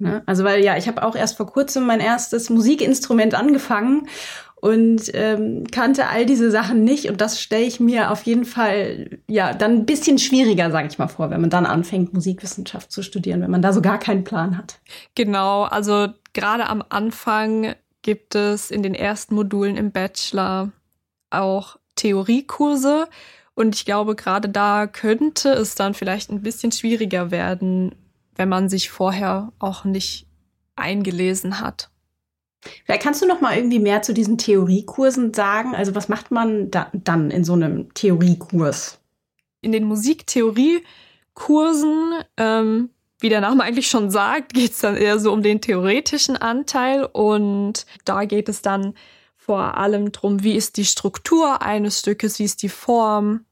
Ne? 0.00 0.22
Also 0.26 0.44
weil 0.44 0.62
ja, 0.62 0.76
ich 0.76 0.86
habe 0.86 1.02
auch 1.02 1.16
erst 1.16 1.36
vor 1.36 1.46
kurzem 1.46 1.84
mein 1.86 2.00
erstes 2.00 2.50
Musikinstrument 2.50 3.34
angefangen 3.34 4.06
und 4.60 5.02
ähm, 5.12 5.64
kannte 5.72 6.08
all 6.08 6.24
diese 6.24 6.50
Sachen 6.50 6.84
nicht 6.84 7.08
und 7.08 7.20
das 7.20 7.40
stelle 7.40 7.64
ich 7.64 7.80
mir 7.80 8.10
auf 8.10 8.22
jeden 8.22 8.44
Fall 8.44 9.18
ja 9.26 9.54
dann 9.54 9.72
ein 9.72 9.86
bisschen 9.86 10.18
schwieriger, 10.18 10.70
sage 10.70 10.88
ich 10.88 10.98
mal 10.98 11.08
vor, 11.08 11.30
wenn 11.30 11.40
man 11.40 11.50
dann 11.50 11.66
anfängt 11.66 12.12
Musikwissenschaft 12.12 12.92
zu 12.92 13.02
studieren, 13.02 13.40
wenn 13.40 13.50
man 13.50 13.62
da 13.62 13.72
so 13.72 13.82
gar 13.82 13.98
keinen 13.98 14.24
Plan 14.24 14.56
hat. 14.56 14.78
Genau, 15.16 15.62
also 15.64 16.08
gerade 16.32 16.68
am 16.68 16.84
Anfang 16.88 17.74
gibt 18.02 18.36
es 18.36 18.70
in 18.70 18.82
den 18.82 18.94
ersten 18.94 19.34
Modulen 19.34 19.76
im 19.76 19.90
Bachelor 19.90 20.70
auch 21.30 21.77
Theoriekurse. 21.98 23.08
Und 23.54 23.74
ich 23.74 23.84
glaube, 23.84 24.14
gerade 24.14 24.48
da 24.48 24.86
könnte 24.86 25.50
es 25.50 25.74
dann 25.74 25.92
vielleicht 25.92 26.30
ein 26.30 26.42
bisschen 26.42 26.72
schwieriger 26.72 27.30
werden, 27.30 27.94
wenn 28.36 28.48
man 28.48 28.68
sich 28.68 28.90
vorher 28.90 29.52
auch 29.58 29.84
nicht 29.84 30.26
eingelesen 30.76 31.60
hat. 31.60 31.90
Vielleicht 32.84 33.02
kannst 33.02 33.22
du 33.22 33.26
noch 33.26 33.40
mal 33.40 33.56
irgendwie 33.56 33.78
mehr 33.78 34.02
zu 34.02 34.12
diesen 34.14 34.38
Theoriekursen 34.38 35.34
sagen. 35.34 35.74
Also 35.74 35.94
was 35.94 36.08
macht 36.08 36.30
man 36.30 36.70
da, 36.70 36.90
dann 36.92 37.30
in 37.30 37.44
so 37.44 37.54
einem 37.54 37.92
Theoriekurs? 37.94 39.00
In 39.60 39.72
den 39.72 39.84
Musiktheoriekursen, 39.84 42.14
ähm, 42.36 42.90
wie 43.20 43.28
der 43.28 43.40
Name 43.40 43.64
eigentlich 43.64 43.88
schon 43.88 44.10
sagt, 44.10 44.54
geht 44.54 44.70
es 44.72 44.78
dann 44.78 44.96
eher 44.96 45.18
so 45.18 45.32
um 45.32 45.42
den 45.42 45.60
theoretischen 45.60 46.36
Anteil 46.36 47.04
und 47.04 47.86
da 48.04 48.24
geht 48.24 48.48
es 48.48 48.62
dann 48.62 48.94
vor 49.38 49.78
allem 49.78 50.12
drum, 50.12 50.42
wie 50.42 50.56
ist 50.56 50.76
die 50.76 50.84
Struktur 50.84 51.62
eines 51.62 52.00
Stückes, 52.00 52.38
wie 52.38 52.44
ist 52.44 52.62
die 52.62 52.68
Form. 52.68 53.46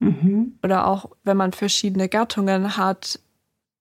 Mhm. 0.00 0.58
Oder 0.64 0.88
auch, 0.88 1.10
wenn 1.22 1.36
man 1.36 1.52
verschiedene 1.52 2.08
Gattungen 2.08 2.76
hat, 2.76 3.20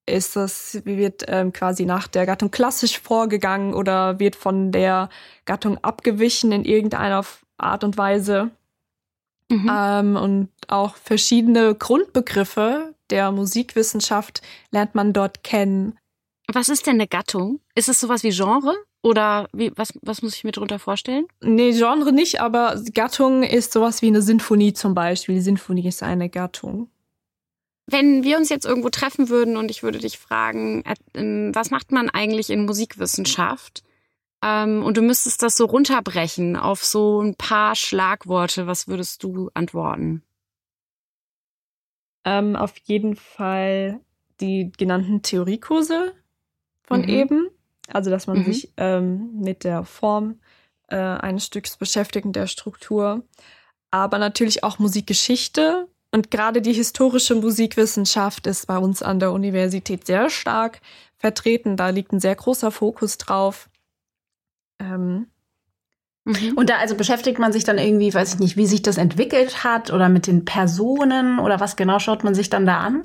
ist 0.05 0.35
das, 0.35 0.81
wie 0.85 0.97
wird 0.97 1.23
ähm, 1.27 1.53
quasi 1.53 1.85
nach 1.85 2.07
der 2.07 2.25
Gattung 2.25 2.51
klassisch 2.51 2.99
vorgegangen 2.99 3.73
oder 3.73 4.19
wird 4.19 4.35
von 4.35 4.71
der 4.71 5.09
Gattung 5.45 5.77
abgewichen 5.83 6.51
in 6.51 6.65
irgendeiner 6.65 7.25
Art 7.57 7.83
und 7.83 7.97
Weise. 7.97 8.51
Mhm. 9.49 9.71
Ähm, 9.71 10.15
und 10.17 10.49
auch 10.67 10.95
verschiedene 10.97 11.73
Grundbegriffe 11.73 12.93
der 13.09 13.31
Musikwissenschaft 13.31 14.41
lernt 14.71 14.95
man 14.95 15.13
dort 15.13 15.43
kennen. 15.43 15.97
Was 16.51 16.69
ist 16.69 16.87
denn 16.87 16.95
eine 16.95 17.07
Gattung? 17.07 17.59
Ist 17.75 17.89
es 17.89 17.99
sowas 17.99 18.23
wie 18.23 18.31
Genre? 18.31 18.75
Oder 19.03 19.49
wie, 19.53 19.71
was, 19.75 19.93
was 20.01 20.21
muss 20.21 20.35
ich 20.35 20.43
mir 20.43 20.53
darunter 20.53 20.79
vorstellen? 20.79 21.27
Nee, 21.41 21.73
Genre 21.73 22.11
nicht, 22.11 22.41
aber 22.41 22.81
Gattung 22.93 23.43
ist 23.43 23.73
sowas 23.73 24.01
wie 24.01 24.07
eine 24.07 24.21
Sinfonie 24.21 24.73
zum 24.73 24.95
Beispiel. 24.95 25.35
Die 25.35 25.41
Sinfonie 25.41 25.87
ist 25.87 26.01
eine 26.01 26.29
Gattung. 26.29 26.89
Wenn 27.85 28.23
wir 28.23 28.37
uns 28.37 28.47
jetzt 28.47 28.65
irgendwo 28.65 28.89
treffen 28.89 29.27
würden 29.27 29.57
und 29.57 29.69
ich 29.69 29.83
würde 29.83 29.99
dich 29.99 30.17
fragen, 30.17 30.83
ähm, 31.13 31.51
was 31.53 31.69
macht 31.69 31.91
man 31.91 32.09
eigentlich 32.09 32.49
in 32.49 32.65
Musikwissenschaft? 32.65 33.83
ähm, 34.43 34.83
und 34.83 34.97
du 34.97 35.01
müsstest 35.01 35.41
das 35.41 35.55
so 35.55 35.65
runterbrechen 35.65 36.57
auf 36.57 36.83
so 36.83 37.21
ein 37.21 37.35
paar 37.35 37.75
Schlagworte, 37.75 38.67
was 38.67 38.87
würdest 38.87 39.23
du 39.23 39.49
antworten? 39.53 40.21
Ähm, 42.25 42.55
auf 42.55 42.77
jeden 42.83 43.15
Fall 43.15 44.01
die 44.41 44.71
genannten 44.77 45.21
Theoriekurse 45.21 46.13
von 46.83 47.01
mhm. 47.01 47.09
eben. 47.09 47.49
Also, 47.91 48.09
dass 48.09 48.27
man 48.27 48.39
mhm. 48.39 48.45
sich 48.45 48.71
ähm, 48.77 49.39
mit 49.39 49.63
der 49.63 49.83
Form 49.83 50.39
äh, 50.87 50.95
eines 50.95 51.45
Stücks 51.45 51.77
beschäftigt, 51.77 52.27
der 52.29 52.47
Struktur. 52.47 53.23
Aber 53.91 54.17
natürlich 54.17 54.63
auch 54.63 54.79
Musikgeschichte. 54.79 55.87
Und 56.11 56.29
gerade 56.31 56.61
die 56.61 56.73
historische 56.73 57.35
Musikwissenschaft 57.35 58.45
ist 58.47 58.67
bei 58.67 58.77
uns 58.77 59.01
an 59.01 59.19
der 59.19 59.31
Universität 59.31 60.05
sehr 60.05 60.29
stark 60.29 60.79
vertreten. 61.17 61.75
Da 61.75 61.89
liegt 61.89 62.13
ein 62.13 62.19
sehr 62.19 62.35
großer 62.35 62.71
Fokus 62.71 63.17
drauf. 63.17 63.69
Ähm, 64.79 65.27
mhm. 66.25 66.53
und 66.55 66.69
da 66.69 66.77
also 66.77 66.95
beschäftigt 66.95 67.39
man 67.39 67.53
sich 67.53 67.63
dann 67.63 67.77
irgendwie, 67.77 68.13
weiß 68.13 68.35
ich 68.35 68.39
nicht, 68.39 68.57
wie 68.57 68.65
sich 68.65 68.81
das 68.81 68.97
entwickelt 68.97 69.63
hat 69.63 69.91
oder 69.91 70.09
mit 70.09 70.27
den 70.27 70.45
Personen 70.45 71.39
oder 71.39 71.59
was 71.59 71.75
genau 71.75 71.99
schaut 71.99 72.23
man 72.23 72.35
sich 72.35 72.49
dann 72.49 72.65
da 72.65 72.79
an? 72.79 73.01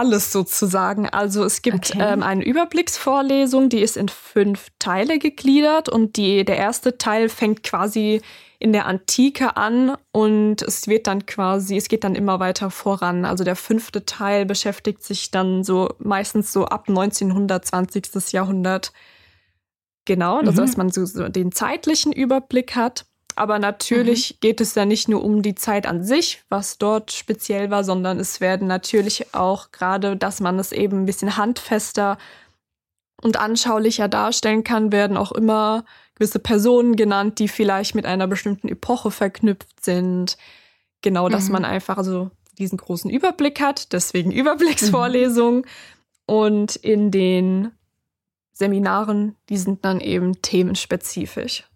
Alles 0.00 0.32
sozusagen. 0.32 1.08
Also 1.10 1.44
es 1.44 1.60
gibt 1.60 1.90
okay. 1.90 1.98
ähm, 2.00 2.22
eine 2.22 2.42
Überblicksvorlesung, 2.42 3.68
die 3.68 3.80
ist 3.80 3.98
in 3.98 4.08
fünf 4.08 4.68
Teile 4.78 5.18
gegliedert 5.18 5.90
und 5.90 6.16
die, 6.16 6.46
der 6.46 6.56
erste 6.56 6.96
Teil 6.96 7.28
fängt 7.28 7.62
quasi 7.62 8.22
in 8.58 8.72
der 8.72 8.86
Antike 8.86 9.58
an 9.58 9.96
und 10.10 10.62
es 10.62 10.88
wird 10.88 11.06
dann 11.06 11.26
quasi, 11.26 11.76
es 11.76 11.88
geht 11.88 12.04
dann 12.04 12.14
immer 12.14 12.40
weiter 12.40 12.70
voran. 12.70 13.26
Also 13.26 13.44
der 13.44 13.56
fünfte 13.56 14.06
Teil 14.06 14.46
beschäftigt 14.46 15.02
sich 15.02 15.30
dann 15.30 15.64
so 15.64 15.90
meistens 15.98 16.50
so 16.52 16.64
ab 16.64 16.88
1920. 16.88 18.32
Jahrhundert. 18.32 18.92
Genau, 20.06 20.40
mhm. 20.40 20.54
dass 20.54 20.76
man 20.78 20.90
so, 20.90 21.04
so 21.04 21.28
den 21.28 21.52
zeitlichen 21.52 22.12
Überblick 22.12 22.74
hat. 22.74 23.04
Aber 23.40 23.58
natürlich 23.58 24.34
mhm. 24.34 24.36
geht 24.40 24.60
es 24.60 24.74
ja 24.74 24.84
nicht 24.84 25.08
nur 25.08 25.24
um 25.24 25.40
die 25.40 25.54
Zeit 25.54 25.86
an 25.86 26.04
sich, 26.04 26.42
was 26.50 26.76
dort 26.76 27.10
speziell 27.10 27.70
war, 27.70 27.84
sondern 27.84 28.20
es 28.20 28.42
werden 28.42 28.68
natürlich 28.68 29.34
auch 29.34 29.72
gerade, 29.72 30.14
dass 30.14 30.40
man 30.40 30.58
es 30.58 30.72
eben 30.72 30.98
ein 30.98 31.06
bisschen 31.06 31.38
handfester 31.38 32.18
und 33.22 33.38
anschaulicher 33.38 34.08
darstellen 34.08 34.62
kann, 34.62 34.92
werden 34.92 35.16
auch 35.16 35.32
immer 35.32 35.86
gewisse 36.16 36.38
Personen 36.38 36.96
genannt, 36.96 37.38
die 37.38 37.48
vielleicht 37.48 37.94
mit 37.94 38.04
einer 38.04 38.26
bestimmten 38.26 38.68
Epoche 38.68 39.10
verknüpft 39.10 39.82
sind. 39.82 40.36
Genau, 41.00 41.30
dass 41.30 41.46
mhm. 41.46 41.52
man 41.52 41.64
einfach 41.64 41.96
also 41.96 42.30
diesen 42.58 42.76
großen 42.76 43.10
Überblick 43.10 43.58
hat, 43.58 43.94
deswegen 43.94 44.32
Überblicksvorlesung. 44.32 45.60
Mhm. 45.60 45.64
Und 46.26 46.76
in 46.76 47.10
den 47.10 47.70
Seminaren, 48.52 49.36
die 49.48 49.56
sind 49.56 49.82
dann 49.86 49.98
eben 50.00 50.42
themenspezifisch. 50.42 51.69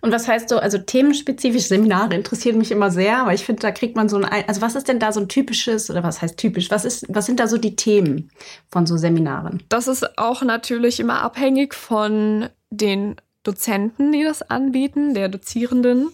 Und 0.00 0.12
was 0.12 0.26
heißt 0.28 0.48
so, 0.48 0.58
also 0.58 0.78
themenspezifisch 0.78 1.64
Seminare 1.64 2.14
interessieren 2.14 2.58
mich 2.58 2.70
immer 2.70 2.90
sehr, 2.90 3.18
aber 3.18 3.34
ich 3.34 3.44
finde, 3.44 3.62
da 3.62 3.70
kriegt 3.70 3.96
man 3.96 4.08
so 4.08 4.16
ein, 4.16 4.24
also 4.24 4.60
was 4.60 4.74
ist 4.74 4.88
denn 4.88 4.98
da 4.98 5.12
so 5.12 5.20
ein 5.20 5.28
typisches, 5.28 5.90
oder 5.90 6.02
was 6.02 6.22
heißt 6.22 6.36
typisch, 6.36 6.70
was 6.70 6.84
ist, 6.84 7.06
was 7.08 7.26
sind 7.26 7.40
da 7.40 7.46
so 7.46 7.56
die 7.56 7.76
Themen 7.76 8.30
von 8.68 8.86
so 8.86 8.96
Seminaren? 8.96 9.62
Das 9.68 9.86
ist 9.86 10.18
auch 10.18 10.42
natürlich 10.42 11.00
immer 11.00 11.22
abhängig 11.22 11.74
von 11.74 12.48
den 12.70 13.16
Dozenten, 13.42 14.12
die 14.12 14.24
das 14.24 14.42
anbieten, 14.42 15.14
der 15.14 15.28
Dozierenden. 15.28 16.10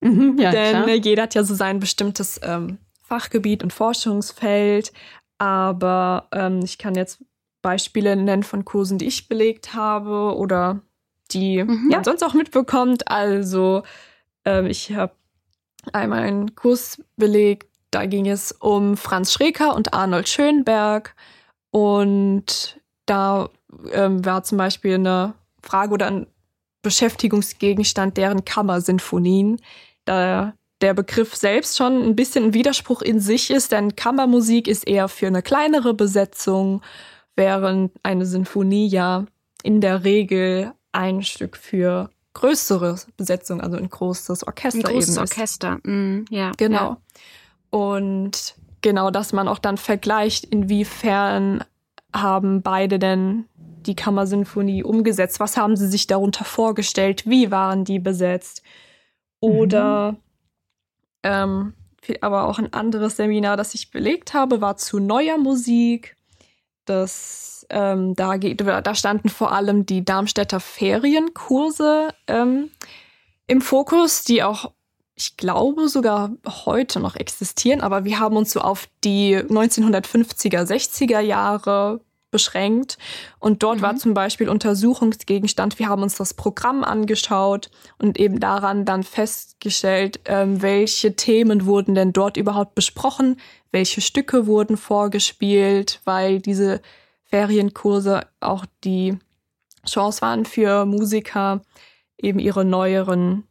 Mhm, 0.00 0.38
ja, 0.38 0.50
Denn 0.50 0.82
klar. 0.84 0.96
jeder 0.96 1.24
hat 1.24 1.34
ja 1.34 1.44
so 1.44 1.54
sein 1.54 1.80
bestimmtes 1.80 2.40
ähm, 2.42 2.78
Fachgebiet 3.02 3.62
und 3.62 3.72
Forschungsfeld. 3.72 4.92
Aber 5.38 6.28
ähm, 6.32 6.60
ich 6.64 6.78
kann 6.78 6.94
jetzt 6.94 7.22
Beispiele 7.62 8.16
nennen 8.16 8.42
von 8.44 8.64
Kursen, 8.64 8.98
die 8.98 9.06
ich 9.06 9.28
belegt 9.28 9.74
habe 9.74 10.36
oder 10.36 10.80
die 11.30 11.62
mhm. 11.62 11.88
man 11.88 12.04
sonst 12.04 12.22
auch 12.22 12.34
mitbekommt. 12.34 13.10
Also 13.10 13.82
ähm, 14.44 14.66
ich 14.66 14.92
habe 14.92 15.12
einmal 15.92 16.20
einen 16.20 16.54
Kurs 16.54 17.02
belegt, 17.16 17.68
da 17.90 18.06
ging 18.06 18.28
es 18.28 18.52
um 18.52 18.96
Franz 18.96 19.32
Schreker 19.32 19.74
und 19.74 19.94
Arnold 19.94 20.28
Schönberg. 20.28 21.14
Und 21.70 22.80
da 23.06 23.48
ähm, 23.92 24.24
war 24.24 24.42
zum 24.42 24.58
Beispiel 24.58 24.94
eine 24.94 25.34
Frage 25.62 25.92
oder 25.92 26.06
ein 26.06 26.26
Beschäftigungsgegenstand 26.82 28.16
deren 28.16 28.44
Kammersinfonien. 28.44 29.60
Da 30.04 30.54
der 30.80 30.94
Begriff 30.94 31.34
selbst 31.34 31.76
schon 31.76 32.02
ein 32.02 32.16
bisschen 32.16 32.44
ein 32.44 32.54
Widerspruch 32.54 33.02
in 33.02 33.20
sich 33.20 33.50
ist, 33.50 33.72
denn 33.72 33.96
Kammermusik 33.96 34.68
ist 34.68 34.86
eher 34.86 35.08
für 35.08 35.26
eine 35.26 35.42
kleinere 35.42 35.92
Besetzung, 35.92 36.82
während 37.34 37.92
eine 38.02 38.26
Sinfonie 38.26 38.86
ja 38.86 39.24
in 39.62 39.80
der 39.80 40.04
Regel 40.04 40.72
ein 40.92 41.22
Stück 41.22 41.56
für 41.56 42.10
größere 42.34 42.96
Besetzung, 43.16 43.60
also 43.60 43.76
ein 43.76 43.88
großes 43.88 44.46
Orchester 44.46 44.88
ein 44.88 44.94
großes 44.94 45.16
eben 45.16 45.18
Orchester, 45.18 45.78
mm, 45.82 46.26
ja. 46.30 46.52
Genau. 46.56 46.76
Ja. 46.76 46.98
Und 47.70 48.54
genau, 48.80 49.10
dass 49.10 49.32
man 49.32 49.48
auch 49.48 49.58
dann 49.58 49.76
vergleicht, 49.76 50.44
inwiefern 50.44 51.64
haben 52.12 52.62
beide 52.62 52.98
denn 52.98 53.46
die 53.88 53.96
Kammersinfonie 53.96 54.84
umgesetzt? 54.84 55.40
Was 55.40 55.56
haben 55.56 55.76
sie 55.76 55.88
sich 55.88 56.06
darunter 56.06 56.44
vorgestellt? 56.44 57.26
Wie 57.26 57.50
waren 57.50 57.84
die 57.84 57.98
besetzt? 57.98 58.62
Oder 59.40 60.12
mhm. 60.12 60.16
ähm, 61.22 61.72
aber 62.20 62.46
auch 62.46 62.58
ein 62.58 62.72
anderes 62.72 63.16
Seminar, 63.16 63.56
das 63.56 63.74
ich 63.74 63.90
belegt 63.90 64.32
habe, 64.32 64.60
war 64.60 64.76
zu 64.76 64.98
neuer 64.98 65.36
Musik. 65.36 66.16
Das 66.88 67.48
ähm, 67.70 68.14
da, 68.14 68.36
da 68.38 68.94
standen 68.94 69.28
vor 69.28 69.52
allem 69.52 69.86
die 69.86 70.04
Darmstädter 70.04 70.60
Ferienkurse 70.60 72.14
ähm, 72.26 72.70
im 73.46 73.60
Fokus, 73.60 74.24
die 74.24 74.42
auch, 74.42 74.72
ich 75.14 75.36
glaube, 75.36 75.88
sogar 75.88 76.30
heute 76.46 77.00
noch 77.00 77.16
existieren. 77.16 77.80
Aber 77.80 78.04
wir 78.04 78.20
haben 78.20 78.36
uns 78.36 78.52
so 78.52 78.60
auf 78.60 78.88
die 79.04 79.36
1950er, 79.36 80.62
60er 80.62 81.20
Jahre 81.20 82.00
beschränkt. 82.30 82.98
Und 83.38 83.62
dort 83.62 83.78
mhm. 83.78 83.82
war 83.82 83.96
zum 83.96 84.14
Beispiel 84.14 84.48
Untersuchungsgegenstand. 84.48 85.78
Wir 85.78 85.88
haben 85.88 86.02
uns 86.02 86.16
das 86.16 86.34
Programm 86.34 86.84
angeschaut 86.84 87.70
und 87.98 88.18
eben 88.18 88.38
daran 88.38 88.84
dann 88.84 89.02
festgestellt, 89.02 90.20
ähm, 90.26 90.60
welche 90.60 91.16
Themen 91.16 91.64
wurden 91.64 91.94
denn 91.94 92.12
dort 92.12 92.36
überhaupt 92.36 92.74
besprochen, 92.74 93.38
welche 93.70 94.00
Stücke 94.00 94.46
wurden 94.46 94.76
vorgespielt, 94.76 96.00
weil 96.04 96.40
diese 96.40 96.80
Ferienkurse 97.24 98.26
auch 98.40 98.64
die 98.84 99.18
Chance 99.86 100.22
waren 100.22 100.44
für 100.44 100.84
Musiker, 100.86 101.62
eben 102.16 102.38
ihre 102.38 102.64
neueren 102.64 103.44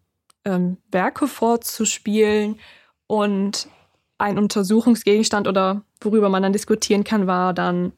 ähm, 0.46 0.78
Werke 0.92 1.28
vorzuspielen. 1.28 2.60
Und 3.08 3.70
ein 4.18 4.38
Untersuchungsgegenstand 4.38 5.48
oder 5.48 5.84
worüber 6.02 6.30
man 6.30 6.44
dann 6.44 6.54
diskutieren 6.54 7.04
kann, 7.04 7.28
war 7.28 7.54
dann, 7.54 7.94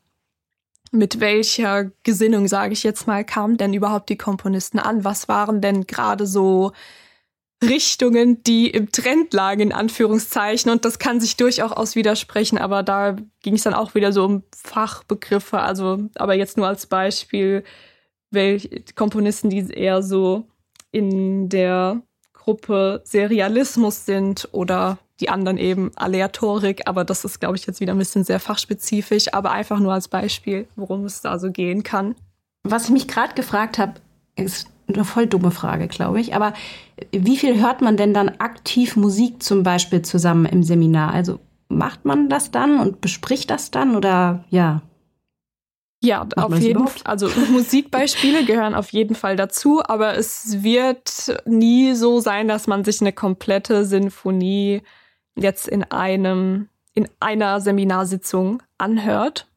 mit 0.91 1.19
welcher 1.19 1.91
Gesinnung, 2.01 2.47
sage 2.47 2.73
ich 2.73 2.81
jetzt 2.83 3.05
mal, 3.05 3.23
kamen 3.23 3.57
denn 3.57 3.73
überhaupt 3.75 4.09
die 4.09 4.17
Komponisten 4.17 4.79
an? 4.79 5.03
Was 5.03 5.27
waren 5.27 5.61
denn 5.61 5.85
gerade 5.85 6.25
so 6.25 6.71
Richtungen, 7.61 8.41
die 8.43 8.69
im 8.69 8.91
Trend 8.91 9.33
lagen, 9.33 9.61
in 9.61 9.73
Anführungszeichen. 9.73 10.71
Und 10.71 10.85
das 10.85 10.99
kann 10.99 11.19
sich 11.19 11.35
durchaus 11.35 11.95
widersprechen, 11.95 12.57
aber 12.57 12.83
da 12.83 13.17
ging 13.41 13.55
es 13.55 13.63
dann 13.63 13.73
auch 13.73 13.95
wieder 13.95 14.13
so 14.13 14.23
um 14.23 14.43
Fachbegriffe. 14.55 15.59
Also, 15.59 16.09
aber 16.15 16.35
jetzt 16.35 16.57
nur 16.57 16.67
als 16.67 16.85
Beispiel, 16.85 17.63
welche 18.31 18.83
Komponisten, 18.95 19.49
die 19.49 19.69
eher 19.71 20.01
so 20.01 20.47
in 20.91 21.49
der 21.49 22.01
Gruppe 22.33 23.01
Serialismus 23.03 24.05
sind 24.05 24.47
oder 24.53 24.97
die 25.19 25.29
anderen 25.29 25.57
eben 25.57 25.91
Aleatorik, 25.95 26.87
aber 26.87 27.03
das 27.03 27.25
ist, 27.25 27.39
glaube 27.39 27.57
ich, 27.57 27.67
jetzt 27.67 27.81
wieder 27.81 27.93
ein 27.93 27.99
bisschen 27.99 28.23
sehr 28.23 28.39
fachspezifisch, 28.39 29.33
aber 29.33 29.51
einfach 29.51 29.79
nur 29.79 29.93
als 29.93 30.07
Beispiel, 30.07 30.67
worum 30.77 31.03
es 31.05 31.21
da 31.21 31.37
so 31.39 31.51
gehen 31.51 31.83
kann. 31.83 32.15
Was 32.63 32.85
ich 32.85 32.91
mich 32.91 33.07
gerade 33.07 33.33
gefragt 33.35 33.77
habe, 33.77 33.95
ist 34.35 34.67
eine 34.95 35.05
voll 35.05 35.27
dumme 35.27 35.51
Frage, 35.51 35.87
glaube 35.87 36.19
ich. 36.19 36.35
Aber 36.35 36.53
wie 37.11 37.37
viel 37.37 37.61
hört 37.61 37.81
man 37.81 37.97
denn 37.97 38.13
dann 38.13 38.29
aktiv 38.29 38.95
Musik 38.95 39.41
zum 39.43 39.63
Beispiel 39.63 40.01
zusammen 40.01 40.45
im 40.45 40.63
Seminar? 40.63 41.13
Also 41.13 41.39
macht 41.69 42.05
man 42.05 42.29
das 42.29 42.51
dann 42.51 42.79
und 42.79 43.01
bespricht 43.01 43.49
das 43.49 43.71
dann 43.71 43.95
oder 43.95 44.43
ja? 44.49 44.81
Ja, 46.01 46.19
Macht 46.19 46.37
auf 46.37 46.59
jeden 46.59 46.87
Fall. 46.87 47.01
Also 47.03 47.29
Musikbeispiele 47.51 48.45
gehören 48.45 48.73
auf 48.73 48.91
jeden 48.91 49.15
Fall 49.15 49.35
dazu, 49.35 49.81
aber 49.83 50.17
es 50.17 50.63
wird 50.63 51.41
nie 51.45 51.93
so 51.93 52.21
sein, 52.21 52.47
dass 52.47 52.67
man 52.67 52.85
sich 52.85 53.01
eine 53.01 53.11
komplette 53.11 53.83
Sinfonie 53.85 54.81
jetzt 55.35 55.67
in 55.67 55.83
einem, 55.83 56.69
in 56.93 57.09
einer 57.19 57.59
Seminarsitzung 57.59 58.63
anhört. 58.77 59.47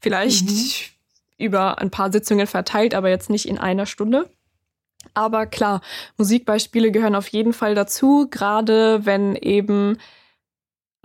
Vielleicht 0.00 0.46
mhm. 0.46 1.44
über 1.46 1.78
ein 1.78 1.90
paar 1.90 2.12
Sitzungen 2.12 2.46
verteilt, 2.46 2.94
aber 2.94 3.08
jetzt 3.08 3.30
nicht 3.30 3.48
in 3.48 3.58
einer 3.58 3.86
Stunde. 3.86 4.28
Aber 5.14 5.46
klar, 5.46 5.80
Musikbeispiele 6.16 6.90
gehören 6.90 7.14
auf 7.14 7.28
jeden 7.28 7.52
Fall 7.52 7.74
dazu, 7.74 8.28
gerade 8.30 9.04
wenn 9.04 9.36
eben 9.36 9.98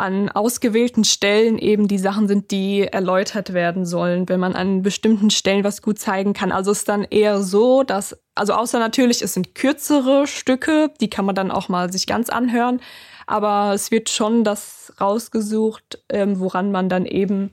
an 0.01 0.29
ausgewählten 0.29 1.03
Stellen 1.03 1.59
eben 1.59 1.87
die 1.87 1.99
Sachen 1.99 2.27
sind, 2.27 2.49
die 2.49 2.81
erläutert 2.81 3.53
werden 3.53 3.85
sollen, 3.85 4.27
wenn 4.27 4.39
man 4.39 4.55
an 4.55 4.81
bestimmten 4.81 5.29
Stellen 5.29 5.63
was 5.63 5.83
gut 5.83 5.99
zeigen 5.99 6.33
kann. 6.33 6.51
Also 6.51 6.71
ist 6.71 6.89
dann 6.89 7.03
eher 7.03 7.43
so, 7.43 7.83
dass, 7.83 8.19
also 8.33 8.53
außer 8.53 8.79
natürlich, 8.79 9.21
es 9.21 9.35
sind 9.35 9.53
kürzere 9.53 10.25
Stücke, 10.25 10.91
die 10.99 11.09
kann 11.09 11.25
man 11.25 11.35
dann 11.35 11.51
auch 11.51 11.69
mal 11.69 11.91
sich 11.91 12.07
ganz 12.07 12.29
anhören, 12.29 12.81
aber 13.27 13.73
es 13.75 13.91
wird 13.91 14.09
schon 14.09 14.43
das 14.43 14.91
rausgesucht, 14.99 16.03
ähm, 16.09 16.39
woran 16.39 16.71
man 16.71 16.89
dann 16.89 17.05
eben 17.05 17.51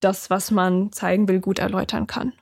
das, 0.00 0.30
was 0.30 0.50
man 0.50 0.90
zeigen 0.90 1.28
will, 1.28 1.40
gut 1.40 1.58
erläutern 1.58 2.06
kann. 2.06 2.32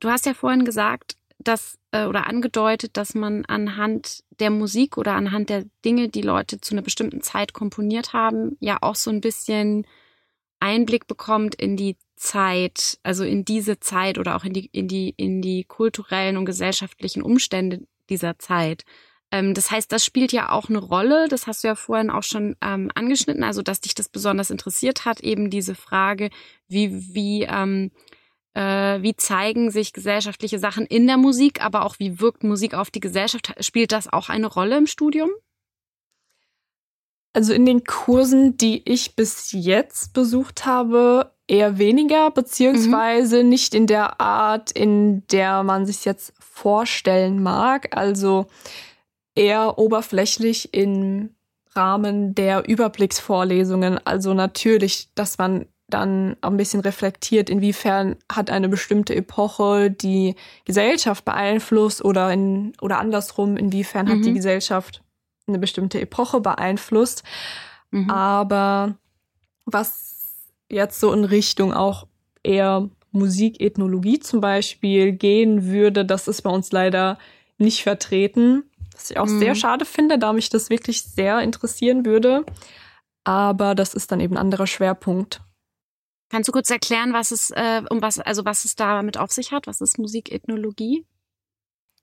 Du 0.00 0.08
hast 0.08 0.24
ja 0.24 0.32
vorhin 0.32 0.64
gesagt, 0.64 1.16
dass 1.38 1.76
äh, 1.92 2.06
oder 2.06 2.26
angedeutet, 2.26 2.96
dass 2.96 3.14
man 3.14 3.44
anhand 3.46 4.22
der 4.38 4.50
Musik 4.50 4.96
oder 4.96 5.14
anhand 5.14 5.50
der 5.50 5.64
Dinge, 5.84 6.08
die 6.08 6.22
Leute 6.22 6.60
zu 6.60 6.74
einer 6.74 6.82
bestimmten 6.82 7.22
Zeit 7.22 7.52
komponiert 7.52 8.12
haben, 8.12 8.56
ja 8.60 8.78
auch 8.80 8.94
so 8.94 9.10
ein 9.10 9.20
bisschen 9.20 9.86
Einblick 10.60 11.06
bekommt 11.06 11.54
in 11.54 11.76
die 11.76 11.96
Zeit, 12.16 12.98
also 13.02 13.24
in 13.24 13.44
diese 13.44 13.80
Zeit 13.80 14.18
oder 14.18 14.36
auch 14.36 14.44
in 14.44 14.52
die 14.52 14.68
in 14.72 14.88
die 14.88 15.14
in 15.16 15.40
die 15.40 15.64
kulturellen 15.64 16.36
und 16.36 16.44
gesellschaftlichen 16.44 17.22
Umstände 17.22 17.80
dieser 18.10 18.38
Zeit. 18.38 18.84
Ähm, 19.32 19.54
das 19.54 19.70
heißt, 19.70 19.90
das 19.90 20.04
spielt 20.04 20.32
ja 20.32 20.50
auch 20.50 20.68
eine 20.68 20.78
Rolle. 20.78 21.28
Das 21.28 21.46
hast 21.46 21.64
du 21.64 21.68
ja 21.68 21.74
vorhin 21.74 22.10
auch 22.10 22.22
schon 22.22 22.56
ähm, 22.60 22.90
angeschnitten, 22.94 23.44
also 23.44 23.62
dass 23.62 23.80
dich 23.80 23.94
das 23.94 24.08
besonders 24.08 24.50
interessiert 24.50 25.04
hat, 25.06 25.20
eben 25.20 25.50
diese 25.50 25.74
Frage, 25.74 26.30
wie 26.68 27.14
wie 27.14 27.44
ähm, 27.44 27.90
äh, 28.54 29.02
wie 29.02 29.16
zeigen 29.16 29.70
sich 29.70 29.92
gesellschaftliche 29.92 30.58
Sachen 30.58 30.86
in 30.86 31.06
der 31.06 31.16
Musik, 31.16 31.64
aber 31.64 31.84
auch 31.84 31.96
wie 31.98 32.20
wirkt 32.20 32.44
Musik 32.44 32.74
auf 32.74 32.90
die 32.90 33.00
Gesellschaft? 33.00 33.54
Spielt 33.60 33.92
das 33.92 34.12
auch 34.12 34.28
eine 34.28 34.46
Rolle 34.46 34.76
im 34.76 34.86
Studium? 34.86 35.30
Also 37.32 37.52
in 37.52 37.64
den 37.64 37.84
Kursen, 37.84 38.56
die 38.56 38.82
ich 38.90 39.14
bis 39.14 39.52
jetzt 39.52 40.12
besucht 40.14 40.66
habe, 40.66 41.32
eher 41.46 41.78
weniger, 41.78 42.30
beziehungsweise 42.30 43.42
mhm. 43.42 43.48
nicht 43.48 43.74
in 43.74 43.86
der 43.86 44.20
Art, 44.20 44.72
in 44.72 45.26
der 45.28 45.62
man 45.62 45.86
sich 45.86 46.04
jetzt 46.04 46.32
vorstellen 46.40 47.42
mag. 47.42 47.96
Also 47.96 48.46
eher 49.36 49.78
oberflächlich 49.78 50.74
im 50.74 51.34
Rahmen 51.74 52.34
der 52.34 52.68
Überblicksvorlesungen. 52.68 54.04
Also 54.04 54.34
natürlich, 54.34 55.14
dass 55.14 55.38
man 55.38 55.66
dann 55.90 56.36
ein 56.40 56.56
bisschen 56.56 56.80
reflektiert, 56.80 57.50
inwiefern 57.50 58.16
hat 58.30 58.50
eine 58.50 58.68
bestimmte 58.68 59.14
Epoche 59.14 59.90
die 59.90 60.34
Gesellschaft 60.64 61.24
beeinflusst 61.24 62.04
oder 62.04 62.32
in, 62.32 62.72
oder 62.80 62.98
andersrum, 62.98 63.56
inwiefern 63.56 64.06
mhm. 64.06 64.10
hat 64.10 64.24
die 64.24 64.30
mhm. 64.30 64.36
Gesellschaft 64.36 65.02
eine 65.46 65.58
bestimmte 65.58 66.00
Epoche 66.00 66.40
beeinflusst. 66.40 67.22
Mhm. 67.90 68.10
Aber 68.10 68.94
was 69.66 70.46
jetzt 70.70 71.00
so 71.00 71.12
in 71.12 71.24
Richtung 71.24 71.72
auch 71.72 72.06
eher 72.42 72.88
Musikethnologie 73.12 74.20
zum 74.20 74.40
Beispiel 74.40 75.12
gehen 75.12 75.66
würde, 75.66 76.04
das 76.04 76.28
ist 76.28 76.42
bei 76.42 76.50
uns 76.50 76.72
leider 76.72 77.18
nicht 77.58 77.82
vertreten. 77.82 78.64
Was 78.94 79.10
ich 79.10 79.18
auch 79.18 79.26
mhm. 79.26 79.38
sehr 79.38 79.54
schade 79.54 79.84
finde, 79.84 80.18
da 80.18 80.32
mich 80.32 80.48
das 80.48 80.70
wirklich 80.70 81.02
sehr 81.02 81.40
interessieren 81.40 82.04
würde. 82.04 82.44
Aber 83.24 83.74
das 83.74 83.94
ist 83.94 84.12
dann 84.12 84.20
eben 84.20 84.34
ein 84.34 84.40
anderer 84.40 84.66
Schwerpunkt. 84.66 85.40
Kannst 86.30 86.48
du 86.48 86.52
kurz 86.52 86.70
erklären, 86.70 87.12
was 87.12 87.32
es, 87.32 87.50
äh, 87.50 87.82
um 87.90 88.00
was, 88.00 88.20
also 88.20 88.44
was 88.44 88.64
es 88.64 88.76
damit 88.76 89.18
auf 89.18 89.32
sich 89.32 89.52
hat? 89.52 89.66
Was 89.66 89.80
ist 89.80 89.98
Musikethnologie? 89.98 91.04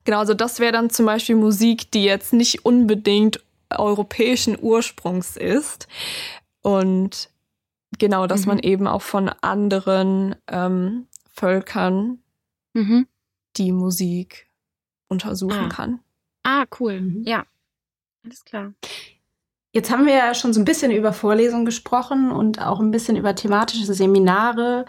Genau, 0.03 0.19
also 0.19 0.33
das 0.33 0.59
wäre 0.59 0.73
dann 0.73 0.89
zum 0.89 1.05
Beispiel 1.05 1.35
Musik, 1.35 1.91
die 1.91 2.03
jetzt 2.03 2.33
nicht 2.33 2.65
unbedingt 2.65 3.43
europäischen 3.69 4.57
Ursprungs 4.61 5.37
ist. 5.37 5.87
Und 6.61 7.29
genau, 7.97 8.27
dass 8.27 8.41
mhm. 8.41 8.47
man 8.47 8.59
eben 8.59 8.87
auch 8.87 9.01
von 9.01 9.29
anderen 9.29 10.35
ähm, 10.47 11.07
Völkern 11.31 12.19
mhm. 12.73 13.07
die 13.55 13.71
Musik 13.71 14.49
untersuchen 15.07 15.65
ah. 15.65 15.69
kann. 15.69 15.99
Ah, 16.43 16.65
cool. 16.79 17.01
Mhm. 17.01 17.23
Ja. 17.23 17.45
Alles 18.23 18.43
klar. 18.43 18.73
Jetzt 19.73 19.91
haben 19.91 20.05
wir 20.05 20.15
ja 20.15 20.33
schon 20.33 20.53
so 20.53 20.61
ein 20.61 20.65
bisschen 20.65 20.91
über 20.91 21.13
Vorlesungen 21.13 21.65
gesprochen 21.65 22.31
und 22.31 22.61
auch 22.61 22.79
ein 22.79 22.91
bisschen 22.91 23.15
über 23.15 23.35
thematische 23.35 23.93
Seminare. 23.93 24.85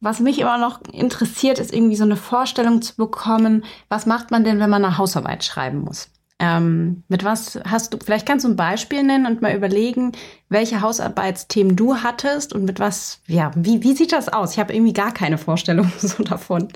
Was 0.00 0.20
mich 0.20 0.38
immer 0.38 0.58
noch 0.58 0.80
interessiert, 0.92 1.58
ist 1.58 1.72
irgendwie 1.72 1.96
so 1.96 2.04
eine 2.04 2.16
Vorstellung 2.16 2.82
zu 2.82 2.96
bekommen, 2.96 3.64
was 3.88 4.06
macht 4.06 4.30
man 4.30 4.44
denn, 4.44 4.60
wenn 4.60 4.70
man 4.70 4.84
eine 4.84 4.98
Hausarbeit 4.98 5.44
schreiben 5.44 5.80
muss? 5.80 6.10
Ähm, 6.40 7.04
mit 7.08 7.22
was 7.22 7.60
hast 7.64 7.94
du, 7.94 7.98
vielleicht 8.04 8.26
kannst 8.26 8.44
du 8.44 8.50
ein 8.50 8.56
Beispiel 8.56 9.02
nennen 9.02 9.26
und 9.26 9.40
mal 9.40 9.54
überlegen, 9.54 10.12
welche 10.48 10.80
Hausarbeitsthemen 10.80 11.76
du 11.76 11.98
hattest 11.98 12.52
und 12.52 12.64
mit 12.64 12.80
was, 12.80 13.20
ja, 13.28 13.52
wie, 13.54 13.82
wie 13.82 13.94
sieht 13.94 14.12
das 14.12 14.28
aus? 14.28 14.52
Ich 14.52 14.58
habe 14.58 14.74
irgendwie 14.74 14.92
gar 14.92 15.14
keine 15.14 15.38
Vorstellung 15.38 15.92
so 15.98 16.22
davon. 16.24 16.68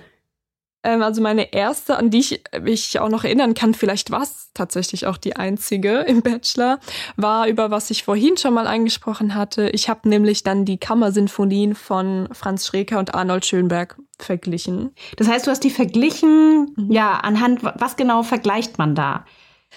Ähm, 0.83 1.03
also 1.03 1.21
meine 1.21 1.53
erste, 1.53 1.97
an 1.97 2.11
die 2.11 2.19
ich 2.19 2.43
mich 2.61 2.99
auch 3.01 3.09
noch 3.09 3.25
erinnern 3.25 3.55
kann, 3.55 3.75
vielleicht 3.75 4.11
war 4.11 4.23
es 4.23 4.51
tatsächlich 4.55 5.07
auch 5.07 5.17
die 5.17 5.37
einzige 5.37 6.01
im 6.01 6.23
Bachelor, 6.23 6.79
war 7.17 7.49
über 7.49 7.71
was 7.71 7.91
ich 7.91 8.05
vorhin 8.05 8.37
schon 8.37 8.55
mal 8.55 8.67
angesprochen 8.67 9.35
hatte. 9.35 9.71
Ich 9.71 9.89
habe 9.89 10.09
nämlich 10.09 10.43
dann 10.43 10.65
die 10.65 10.79
Kammersinfonien 10.79 11.75
von 11.75 12.29
Franz 12.33 12.67
Schreker 12.67 12.99
und 12.99 13.15
Arnold 13.15 13.45
Schönberg 13.45 13.97
verglichen. 14.19 14.95
Das 15.17 15.29
heißt, 15.29 15.47
du 15.47 15.51
hast 15.51 15.65
die 15.65 15.71
verglichen, 15.71 16.75
mhm. 16.77 16.93
ja, 16.93 17.19
anhand, 17.19 17.63
was 17.63 17.97
genau 17.97 18.23
vergleicht 18.23 18.79
man 18.79 18.95
da? 18.95 19.25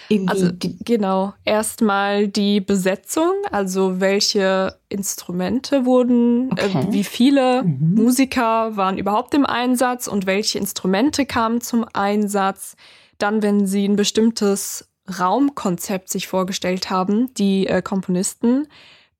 Irgendwie 0.08 0.30
also 0.30 0.50
genau, 0.84 1.34
erstmal 1.44 2.28
die 2.28 2.60
Besetzung, 2.60 3.32
also 3.50 4.00
welche 4.00 4.76
Instrumente 4.88 5.84
wurden, 5.84 6.50
äh, 6.56 6.64
okay. 6.66 6.86
äh, 6.88 6.92
wie 6.92 7.04
viele 7.04 7.62
mhm. 7.62 7.94
Musiker 7.94 8.76
waren 8.76 8.98
überhaupt 8.98 9.34
im 9.34 9.46
Einsatz 9.46 10.06
und 10.08 10.26
welche 10.26 10.58
Instrumente 10.58 11.26
kamen 11.26 11.60
zum 11.60 11.86
Einsatz. 11.92 12.76
Dann, 13.18 13.42
wenn 13.42 13.66
sie 13.66 13.86
ein 13.86 13.96
bestimmtes 13.96 14.88
Raumkonzept 15.18 16.08
sich 16.08 16.26
vorgestellt 16.26 16.90
haben, 16.90 17.32
die 17.34 17.66
äh, 17.66 17.82
Komponisten, 17.82 18.68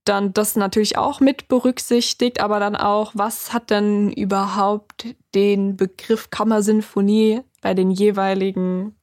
dann 0.04 0.32
das 0.32 0.56
natürlich 0.56 0.98
auch 0.98 1.20
mit 1.20 1.48
berücksichtigt, 1.48 2.40
aber 2.40 2.58
dann 2.58 2.74
auch, 2.74 3.12
was 3.14 3.52
hat 3.52 3.70
denn 3.70 4.10
überhaupt 4.10 5.06
den 5.34 5.76
Begriff 5.76 6.30
Kammersinfonie 6.30 7.42
bei 7.60 7.74
den 7.74 7.90
jeweiligen 7.90 8.96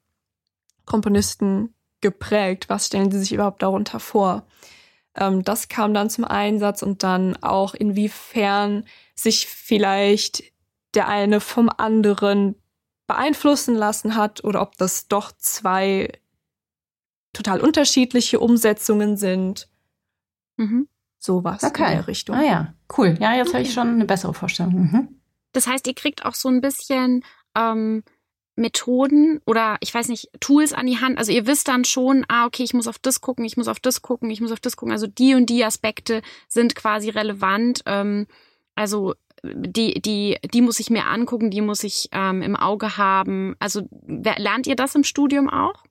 Komponisten 0.90 1.74
geprägt? 2.02 2.68
Was 2.68 2.88
stellen 2.88 3.12
sie 3.12 3.20
sich 3.20 3.32
überhaupt 3.32 3.62
darunter 3.62 4.00
vor? 4.00 4.46
Ähm, 5.16 5.44
das 5.44 5.70
kam 5.70 5.94
dann 5.94 6.10
zum 6.10 6.26
Einsatz 6.26 6.82
und 6.82 7.04
dann 7.04 7.38
auch, 7.38 7.74
inwiefern 7.74 8.86
sich 9.16 9.48
vielleicht 9.48 10.44
der 10.96 11.08
eine 11.08 11.40
vom 11.40 11.70
anderen 11.70 12.56
beeinflussen 13.08 13.76
lassen 13.76 14.16
hat 14.16 14.44
oder 14.44 14.62
ob 14.62 14.78
das 14.78 15.08
doch 15.08 15.32
zwei 15.38 16.12
total 17.34 17.62
unterschiedliche 17.62 18.40
Umsetzungen 18.40 19.18
sind. 19.18 19.70
Mhm. 20.58 20.88
Sowas 21.18 21.64
okay. 21.64 21.86
in 21.86 21.98
der 21.98 22.08
Richtung. 22.08 22.36
Ah 22.36 22.44
ja, 22.44 22.74
cool. 22.98 23.18
Ja, 23.20 23.34
jetzt 23.34 23.50
okay. 23.50 23.58
habe 23.58 23.64
ich 23.64 23.74
schon 23.74 23.88
eine 23.90 24.06
bessere 24.06 24.34
Vorstellung. 24.34 24.74
Mhm. 24.74 25.22
Das 25.52 25.68
heißt, 25.68 25.86
ihr 25.88 25.96
kriegt 25.96 26.26
auch 26.26 26.36
so 26.36 26.50
ein 26.50 26.62
bisschen 26.62 27.24
ähm, 27.56 28.04
Methoden 28.60 29.42
oder 29.46 29.78
ich 29.80 29.94
weiß 29.94 30.10
nicht, 30.10 30.30
Tools 30.40 30.74
an 30.74 30.86
die 30.86 31.00
Hand. 31.00 31.18
Also 31.18 31.32
ihr 31.32 31.48
wisst 31.48 31.68
dann 31.68 31.86
schon, 31.86 32.26
ah, 32.28 32.46
okay, 32.46 32.64
ich 32.64 32.74
muss 32.74 32.88
auf 32.88 33.00
das 33.00 33.22
gucken, 33.22 33.46
ich 33.46 33.58
muss 33.58 33.68
auf 33.68 33.80
das 33.80 34.02
gucken, 34.02 34.30
ich 34.30 34.42
muss 34.42 34.52
auf 34.52 34.60
das 34.60 34.78
gucken. 34.78 34.92
Also 34.92 35.08
die 35.08 35.34
und 35.34 35.50
die 35.50 35.64
Aspekte 35.64 36.22
sind 36.48 36.76
quasi 36.76 37.10
relevant. 37.10 37.82
Ähm, 37.86 38.28
also 38.76 39.16
die, 39.44 40.02
die, 40.02 40.38
die 40.54 40.62
muss 40.62 40.80
ich 40.80 40.90
mir 40.90 41.06
angucken, 41.06 41.50
die 41.50 41.62
muss 41.62 41.84
ich 41.84 42.10
ähm, 42.12 42.42
im 42.42 42.56
Auge 42.56 42.98
haben. 42.98 43.56
Also 43.60 43.88
lernt 44.06 44.68
ihr 44.68 44.76
das 44.76 44.96
im 44.96 45.04
Studium 45.04 45.50
auch? 45.50 45.84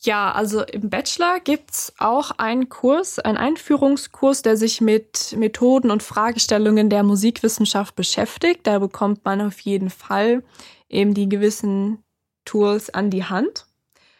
Ja, 0.00 0.32
also 0.32 0.62
im 0.62 0.90
Bachelor 0.90 1.40
gibt's 1.40 1.92
auch 1.98 2.32
einen 2.32 2.68
Kurs, 2.68 3.18
einen 3.18 3.38
Einführungskurs, 3.38 4.42
der 4.42 4.56
sich 4.56 4.80
mit 4.80 5.34
Methoden 5.38 5.90
und 5.90 6.02
Fragestellungen 6.02 6.90
der 6.90 7.02
Musikwissenschaft 7.02 7.96
beschäftigt. 7.96 8.66
Da 8.66 8.78
bekommt 8.78 9.24
man 9.24 9.40
auf 9.40 9.58
jeden 9.60 9.88
Fall 9.88 10.42
eben 10.88 11.14
die 11.14 11.28
gewissen 11.28 12.02
Tools 12.44 12.90
an 12.90 13.10
die 13.10 13.24
Hand. 13.24 13.66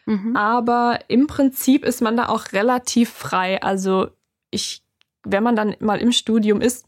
Mhm. 0.05 0.35
Aber 0.35 0.99
im 1.07 1.27
Prinzip 1.27 1.83
ist 1.83 2.01
man 2.01 2.15
da 2.15 2.29
auch 2.29 2.53
relativ 2.53 3.09
frei. 3.09 3.61
Also 3.61 4.09
ich, 4.51 4.83
wenn 5.23 5.43
man 5.43 5.55
dann 5.55 5.75
mal 5.79 5.99
im 5.99 6.11
Studium 6.11 6.61
ist, 6.61 6.85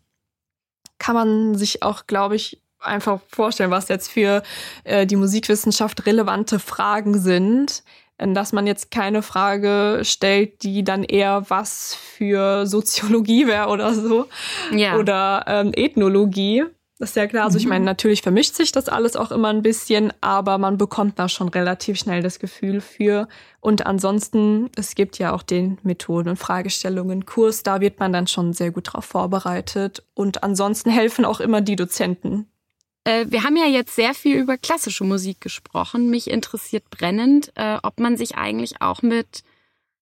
kann 0.99 1.15
man 1.15 1.55
sich 1.55 1.83
auch, 1.83 2.07
glaube 2.07 2.35
ich, 2.35 2.61
einfach 2.79 3.19
vorstellen, 3.27 3.71
was 3.71 3.89
jetzt 3.89 4.09
für 4.09 4.41
äh, 4.85 5.05
die 5.05 5.17
Musikwissenschaft 5.17 6.05
relevante 6.05 6.59
Fragen 6.59 7.19
sind. 7.19 7.83
Dass 8.17 8.51
man 8.51 8.67
jetzt 8.67 8.91
keine 8.91 9.21
Frage 9.21 10.01
stellt, 10.03 10.63
die 10.63 10.83
dann 10.83 11.05
eher 11.05 11.49
was 11.49 11.95
für 11.95 12.67
Soziologie 12.67 13.47
wäre 13.47 13.67
oder 13.67 13.93
so. 13.93 14.27
Ja. 14.73 14.97
Oder 14.97 15.45
ähm, 15.47 15.71
Ethnologie 15.73 16.65
Das 16.99 17.11
ist 17.11 17.15
ja 17.15 17.27
klar. 17.27 17.45
Also 17.45 17.57
ich 17.57 17.65
meine, 17.65 17.79
mhm. 17.79 17.85
natürlich 17.85 18.21
vermischt 18.21 18.55
sich 18.55 18.73
das 18.73 18.89
alles 18.89 19.15
auch 19.15 19.31
immer 19.31 19.47
ein 19.47 19.61
bisschen, 19.61 20.11
aber 20.19 20.57
man 20.57 20.77
bekommt 20.77 21.17
da 21.17 21.29
schon 21.29 21.47
relativ 21.47 21.97
schnell 21.97 22.21
das 22.21 22.39
Gefühl 22.39 22.81
für. 22.81 23.29
Und 23.61 23.85
ansonsten, 23.85 24.69
es 24.75 24.95
gibt 24.95 25.17
ja 25.17 25.33
auch 25.33 25.41
den 25.41 25.77
Methoden- 25.81 26.27
und 26.27 26.35
Fragestellungen-Kurs, 26.35 27.63
da 27.63 27.79
wird 27.79 28.01
man 28.01 28.11
dann 28.11 28.27
schon 28.27 28.51
sehr 28.51 28.71
gut 28.71 28.91
drauf 28.91 29.05
vorbereitet. 29.05 30.03
Und 30.13 30.43
ansonsten 30.43 30.89
helfen 30.89 31.23
auch 31.23 31.39
immer 31.39 31.61
die 31.61 31.77
Dozenten. 31.77 32.47
Äh, 33.05 33.27
wir 33.29 33.45
haben 33.45 33.55
ja 33.55 33.65
jetzt 33.65 33.95
sehr 33.95 34.13
viel 34.13 34.35
über 34.35 34.57
klassische 34.57 35.05
Musik 35.05 35.39
gesprochen. 35.39 36.09
Mich 36.09 36.29
interessiert 36.29 36.89
brennend, 36.89 37.53
äh, 37.55 37.77
ob 37.81 38.01
man 38.01 38.17
sich 38.17 38.35
eigentlich 38.35 38.81
auch 38.81 39.01
mit 39.01 39.43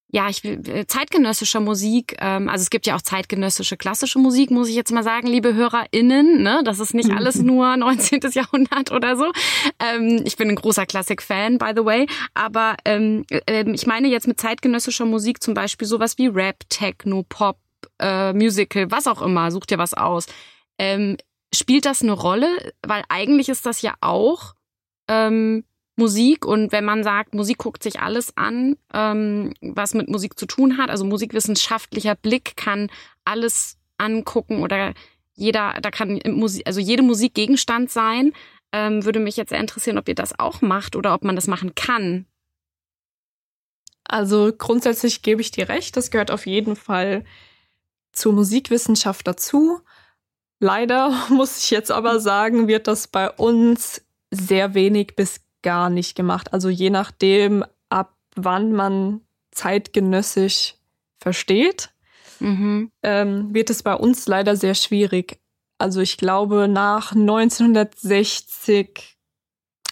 ja, 0.09 0.29
ich 0.29 0.43
will 0.43 0.61
äh, 0.69 0.87
zeitgenössischer 0.87 1.59
Musik, 1.59 2.15
ähm, 2.19 2.47
also 2.47 2.61
es 2.61 2.69
gibt 2.69 2.87
ja 2.87 2.95
auch 2.95 3.01
zeitgenössische 3.01 3.75
klassische 3.75 4.19
Musik, 4.19 4.51
muss 4.51 4.69
ich 4.69 4.75
jetzt 4.75 4.91
mal 4.93 5.03
sagen, 5.03 5.27
liebe 5.27 5.53
HörerInnen, 5.53 6.41
ne? 6.41 6.61
Das 6.63 6.79
ist 6.79 6.93
nicht 6.93 7.11
alles 7.11 7.35
nur 7.35 7.75
19. 7.77 8.21
Jahrhundert 8.31 8.91
oder 8.91 9.17
so. 9.17 9.31
Ähm, 9.79 10.21
ich 10.23 10.37
bin 10.37 10.49
ein 10.49 10.55
großer 10.55 10.85
Klassik-Fan, 10.85 11.57
by 11.57 11.71
the 11.75 11.83
way. 11.83 12.07
Aber 12.33 12.77
ähm, 12.85 13.25
äh, 13.29 13.69
ich 13.69 13.85
meine 13.85 14.07
jetzt 14.07 14.27
mit 14.27 14.39
zeitgenössischer 14.39 15.05
Musik 15.05 15.43
zum 15.43 15.53
Beispiel 15.53 15.87
sowas 15.87 16.17
wie 16.17 16.27
Rap, 16.27 16.61
Techno, 16.69 17.25
Pop, 17.27 17.57
äh, 17.99 18.31
Musical, 18.31 18.89
was 18.89 19.07
auch 19.07 19.21
immer, 19.21 19.51
such 19.51 19.65
dir 19.65 19.77
was 19.77 19.93
aus. 19.93 20.27
Ähm, 20.77 21.17
spielt 21.53 21.85
das 21.85 22.01
eine 22.01 22.13
Rolle? 22.13 22.47
Weil 22.81 23.03
eigentlich 23.09 23.49
ist 23.49 23.65
das 23.65 23.81
ja 23.81 23.95
auch 23.99 24.53
ähm, 25.09 25.65
Musik 25.97 26.45
und 26.45 26.71
wenn 26.71 26.85
man 26.85 27.03
sagt, 27.03 27.33
Musik 27.33 27.57
guckt 27.57 27.81
sich 27.81 27.99
alles 27.99 28.37
an, 28.37 28.77
ähm, 28.93 29.53
was 29.61 29.95
mit 29.95 30.09
Musik 30.09 30.37
zu 30.37 30.45
tun 30.45 30.77
hat, 30.77 30.89
also 30.89 31.03
musikwissenschaftlicher 31.05 32.15
Blick 32.15 32.55
kann 32.55 32.89
alles 33.25 33.77
angucken 33.97 34.61
oder 34.61 34.93
jeder, 35.33 35.75
da 35.81 35.91
kann 35.91 36.19
Musik, 36.27 36.65
also 36.67 36.79
jede 36.79 37.03
Musik 37.03 37.33
Gegenstand 37.33 37.91
sein. 37.91 38.33
Ähm, 38.71 39.05
würde 39.05 39.19
mich 39.19 39.37
jetzt 39.37 39.49
sehr 39.49 39.59
interessieren, 39.59 39.97
ob 39.97 40.07
ihr 40.07 40.15
das 40.15 40.37
auch 40.37 40.61
macht 40.61 40.95
oder 40.95 41.13
ob 41.13 41.23
man 41.23 41.35
das 41.35 41.47
machen 41.47 41.73
kann. 41.73 42.25
Also 44.03 44.51
grundsätzlich 44.57 45.21
gebe 45.21 45.41
ich 45.41 45.51
dir 45.51 45.69
recht, 45.69 45.97
das 45.97 46.11
gehört 46.11 46.31
auf 46.31 46.45
jeden 46.45 46.75
Fall 46.75 47.23
zur 48.11 48.33
Musikwissenschaft 48.33 49.27
dazu. 49.27 49.81
Leider 50.59 51.09
muss 51.29 51.59
ich 51.59 51.71
jetzt 51.71 51.91
aber 51.91 52.19
sagen, 52.19 52.67
wird 52.67 52.87
das 52.87 53.07
bei 53.07 53.29
uns 53.31 54.01
sehr 54.31 54.73
wenig 54.73 55.15
bis 55.15 55.41
gar 55.67 55.89
nicht 55.89 56.15
gemacht. 56.15 56.53
Also 56.53 56.69
je 56.69 56.89
nachdem, 56.89 57.65
ab 57.89 58.15
wann 58.35 58.71
man 58.71 59.19
zeitgenössisch 59.51 60.75
versteht, 61.19 61.89
mhm. 62.39 62.89
ähm, 63.03 63.53
wird 63.53 63.69
es 63.69 63.83
bei 63.83 63.93
uns 63.93 64.27
leider 64.27 64.55
sehr 64.55 64.75
schwierig. 64.75 65.41
Also 65.77 65.99
ich 65.99 66.15
glaube, 66.15 66.69
nach 66.69 67.11
1960 67.11 69.17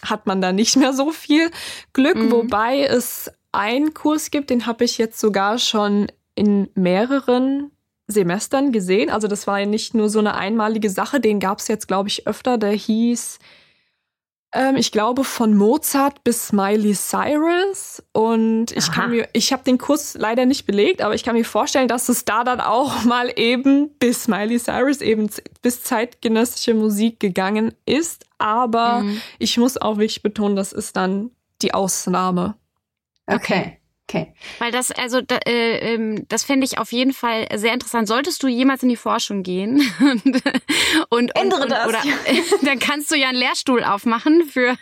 hat 0.02 0.26
man 0.26 0.40
da 0.40 0.52
nicht 0.52 0.76
mehr 0.76 0.94
so 0.94 1.10
viel 1.10 1.50
Glück, 1.92 2.16
mhm. 2.16 2.30
wobei 2.30 2.84
es 2.84 3.30
einen 3.52 3.92
Kurs 3.92 4.30
gibt, 4.30 4.48
den 4.48 4.64
habe 4.64 4.84
ich 4.84 4.96
jetzt 4.96 5.20
sogar 5.20 5.58
schon 5.58 6.06
in 6.34 6.70
mehreren 6.74 7.70
Semestern 8.06 8.72
gesehen. 8.72 9.10
Also 9.10 9.28
das 9.28 9.46
war 9.46 9.60
ja 9.60 9.66
nicht 9.66 9.92
nur 9.92 10.08
so 10.08 10.20
eine 10.20 10.36
einmalige 10.36 10.88
Sache, 10.88 11.20
den 11.20 11.38
gab 11.38 11.58
es 11.58 11.68
jetzt, 11.68 11.86
glaube 11.86 12.08
ich, 12.08 12.26
öfter. 12.26 12.56
Der 12.56 12.72
hieß 12.72 13.38
ähm, 14.56 14.76
ich 14.76 14.90
glaube 14.90 15.22
von 15.22 15.54
Mozart 15.54 16.24
bis 16.24 16.52
Miley 16.52 16.94
Cyrus 16.94 18.02
und 18.12 18.72
ich 18.72 18.88
Aha. 18.88 18.92
kann 18.94 19.10
mir, 19.10 19.28
ich 19.34 19.52
habe 19.52 19.62
den 19.64 19.76
Kurs 19.76 20.16
leider 20.18 20.46
nicht 20.46 20.64
belegt, 20.64 21.02
aber 21.02 21.14
ich 21.14 21.22
kann 21.22 21.36
mir 21.36 21.44
vorstellen, 21.44 21.88
dass 21.88 22.08
es 22.08 22.24
da 22.24 22.42
dann 22.42 22.60
auch 22.60 23.02
mal 23.04 23.30
eben 23.36 23.90
bis 23.98 24.28
Miley 24.28 24.58
Cyrus 24.58 25.02
eben 25.02 25.28
bis 25.60 25.82
zeitgenössische 25.82 26.74
Musik 26.74 27.20
gegangen 27.20 27.74
ist. 27.84 28.24
Aber 28.38 29.00
mhm. 29.00 29.20
ich 29.38 29.58
muss 29.58 29.76
auch 29.76 29.98
wirklich 29.98 30.22
betonen, 30.22 30.56
das 30.56 30.72
ist 30.72 30.96
dann 30.96 31.30
die 31.62 31.74
Ausnahme. 31.74 32.54
Okay. 33.26 33.78
Okay. 34.08 34.32
Weil 34.60 34.70
das, 34.70 34.92
also 34.92 35.20
da, 35.20 35.36
äh, 35.46 35.94
ähm, 35.94 36.26
das 36.28 36.44
finde 36.44 36.64
ich 36.64 36.78
auf 36.78 36.92
jeden 36.92 37.12
Fall 37.12 37.48
sehr 37.56 37.72
interessant. 37.72 38.06
Solltest 38.06 38.40
du 38.40 38.46
jemals 38.46 38.84
in 38.84 38.88
die 38.88 38.96
Forschung 38.96 39.42
gehen 39.42 39.82
und, 40.00 40.42
und, 41.08 41.36
Ändere 41.36 41.62
und, 41.62 41.70
das. 41.72 41.88
oder 41.88 42.02
dann 42.62 42.78
kannst 42.78 43.10
du 43.10 43.16
ja 43.16 43.28
einen 43.28 43.38
Lehrstuhl 43.38 43.82
aufmachen 43.82 44.44
für 44.44 44.76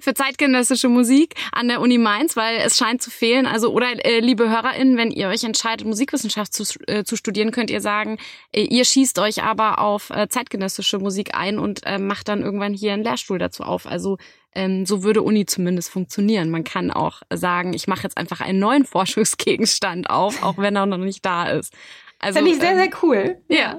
für 0.00 0.14
zeitgenössische 0.14 0.88
Musik 0.88 1.34
an 1.52 1.68
der 1.68 1.80
Uni 1.80 1.98
Mainz, 1.98 2.36
weil 2.36 2.56
es 2.58 2.76
scheint 2.76 3.02
zu 3.02 3.10
fehlen. 3.10 3.46
Also 3.46 3.72
oder 3.72 4.04
äh, 4.04 4.18
liebe 4.18 4.48
HörerInnen, 4.48 4.96
wenn 4.96 5.10
ihr 5.10 5.28
euch 5.28 5.44
entscheidet, 5.44 5.86
Musikwissenschaft 5.86 6.52
zu, 6.52 6.64
äh, 6.88 7.04
zu 7.04 7.16
studieren, 7.16 7.52
könnt 7.52 7.70
ihr 7.70 7.80
sagen, 7.80 8.18
äh, 8.52 8.62
ihr 8.62 8.84
schießt 8.84 9.18
euch 9.20 9.42
aber 9.42 9.78
auf 9.78 10.10
äh, 10.10 10.28
zeitgenössische 10.28 10.98
Musik 10.98 11.36
ein 11.36 11.58
und 11.58 11.84
äh, 11.86 11.98
macht 11.98 12.28
dann 12.28 12.42
irgendwann 12.42 12.74
hier 12.74 12.94
einen 12.94 13.04
Lehrstuhl 13.04 13.38
dazu 13.38 13.62
auf. 13.62 13.86
Also 13.86 14.18
ähm, 14.54 14.86
so 14.86 15.02
würde 15.02 15.22
Uni 15.22 15.46
zumindest 15.46 15.90
funktionieren. 15.90 16.50
Man 16.50 16.64
kann 16.64 16.90
auch 16.90 17.22
sagen, 17.32 17.72
ich 17.72 17.86
mache 17.86 18.04
jetzt 18.04 18.16
einfach 18.16 18.40
einen 18.40 18.58
neuen 18.58 18.84
Forschungsgegenstand 18.84 20.10
auf, 20.10 20.42
auch 20.42 20.58
wenn 20.58 20.76
er 20.76 20.86
noch 20.86 20.98
nicht 20.98 21.24
da 21.24 21.48
ist. 21.48 21.72
Also, 22.20 22.38
Finde 22.38 22.52
ich 22.52 22.58
sehr, 22.58 22.70
ähm, 22.70 22.78
sehr 22.78 22.90
cool. 23.02 23.36
Ja. 23.48 23.76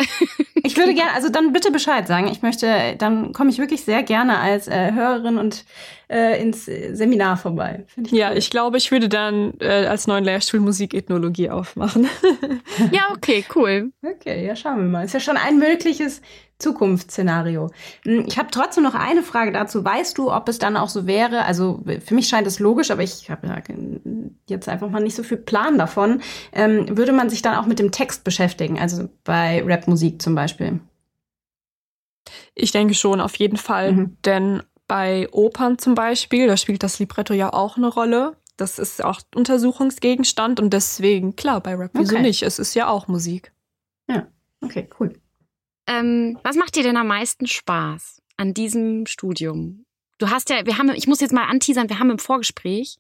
Ich 0.64 0.78
würde 0.78 0.94
gerne, 0.94 1.14
also 1.14 1.30
dann 1.30 1.54
bitte 1.54 1.72
Bescheid 1.72 2.08
sagen. 2.08 2.28
Ich 2.28 2.42
möchte, 2.42 2.96
dann 2.98 3.34
komme 3.34 3.50
ich 3.50 3.60
wirklich 3.60 3.84
sehr 3.84 4.04
gerne 4.04 4.40
als 4.40 4.68
äh, 4.68 4.94
Hörerin 4.94 5.38
und 5.38 5.64
äh, 6.10 6.42
ins 6.42 6.66
Seminar 6.66 7.38
vorbei. 7.38 7.86
Ich 7.96 8.12
ja, 8.12 8.32
cool. 8.32 8.38
ich 8.38 8.50
glaube, 8.50 8.78
ich 8.78 8.92
würde 8.92 9.10
dann 9.10 9.54
äh, 9.60 9.86
als 9.88 10.08
neuen 10.08 10.24
Lehrstuhl 10.24 10.60
Musikethnologie 10.60 11.50
aufmachen. 11.50 12.08
ja, 12.92 13.10
okay, 13.16 13.44
cool. 13.56 13.92
Okay, 14.04 14.46
ja, 14.46 14.56
schauen 14.56 14.78
wir 14.78 14.86
mal. 14.86 15.06
Ist 15.06 15.14
ja 15.14 15.20
schon 15.20 15.38
ein 15.38 15.58
mögliches 15.58 16.22
Zukunftsszenario. 16.60 17.70
Hm, 18.04 18.26
ich 18.28 18.38
habe 18.38 18.50
trotzdem 18.52 18.84
noch 18.84 18.96
eine 18.96 19.24
Frage 19.24 19.52
dazu. 19.52 19.84
Weißt 19.84 20.18
du, 20.18 20.32
ob 20.32 20.48
es 20.48 20.60
dann 20.60 20.78
auch 20.78 20.90
so 20.90 21.06
wäre? 21.06 21.46
Also 21.46 21.84
für 22.04 22.16
mich 22.16 22.28
scheint 22.28 22.48
es 22.48 22.60
logisch, 22.60 22.92
aber 22.92 23.04
ich 23.04 23.30
habe 23.30 23.48
ja 23.48 23.58
jetzt 24.48 24.70
einfach 24.70 24.90
mal 24.90 25.02
nicht 25.02 25.16
so 25.16 25.24
viel 25.24 25.38
Plan 25.38 25.78
davon. 25.78 26.22
Ähm, 26.54 26.98
würde 26.98 27.12
man 27.12 27.30
sich 27.30 27.42
dann 27.42 27.56
auch 27.56 27.66
mit 27.66 27.80
dem 27.80 27.92
Text 27.92 28.24
beschäftigen? 28.24 28.80
Also 28.80 29.10
bei 29.24 29.64
Rapmusik 29.66 30.22
zum 30.22 30.36
Beispiel? 30.36 30.80
Ich 32.54 32.72
denke 32.72 32.94
schon, 32.94 33.20
auf 33.20 33.36
jeden 33.36 33.58
Fall. 33.58 33.92
Mhm. 33.92 34.18
Denn 34.24 34.64
bei 34.88 35.28
Opern 35.32 35.78
zum 35.78 35.96
Beispiel, 35.96 36.48
da 36.48 36.58
spielt 36.58 36.84
das 36.84 37.00
Libretto 37.00 37.34
ja 37.34 37.54
auch 37.54 37.78
eine 37.78 37.88
Rolle. 37.88 38.38
Das 38.58 38.80
ist 38.80 39.04
auch 39.04 39.22
Untersuchungsgegenstand 39.34 40.60
und 40.60 40.72
deswegen, 40.72 41.36
klar, 41.36 41.62
bei 41.62 41.76
Rap, 41.76 41.92
wieso 41.94 42.16
okay. 42.16 42.24
nicht? 42.24 42.44
Es 42.44 42.60
ist 42.60 42.74
ja 42.74 42.88
auch 42.88 43.08
Musik. 43.08 43.52
Ja, 44.10 44.28
okay, 44.62 44.90
cool. 45.00 45.14
Ähm, 45.88 46.40
was 46.44 46.56
macht 46.56 46.76
dir 46.76 46.84
denn 46.84 46.98
am 46.98 47.08
meisten 47.08 47.48
Spaß 47.48 48.22
an 48.38 48.54
diesem 48.54 49.06
Studium? 49.06 49.86
Du 50.18 50.30
hast 50.30 50.50
ja, 50.50 50.66
wir 50.66 50.78
haben, 50.78 50.90
ich 50.96 51.08
muss 51.08 51.20
jetzt 51.20 51.34
mal 51.34 51.46
anteasern, 51.46 51.90
wir 51.90 52.00
haben 52.00 52.10
im 52.10 52.20
Vorgespräch 52.20 52.98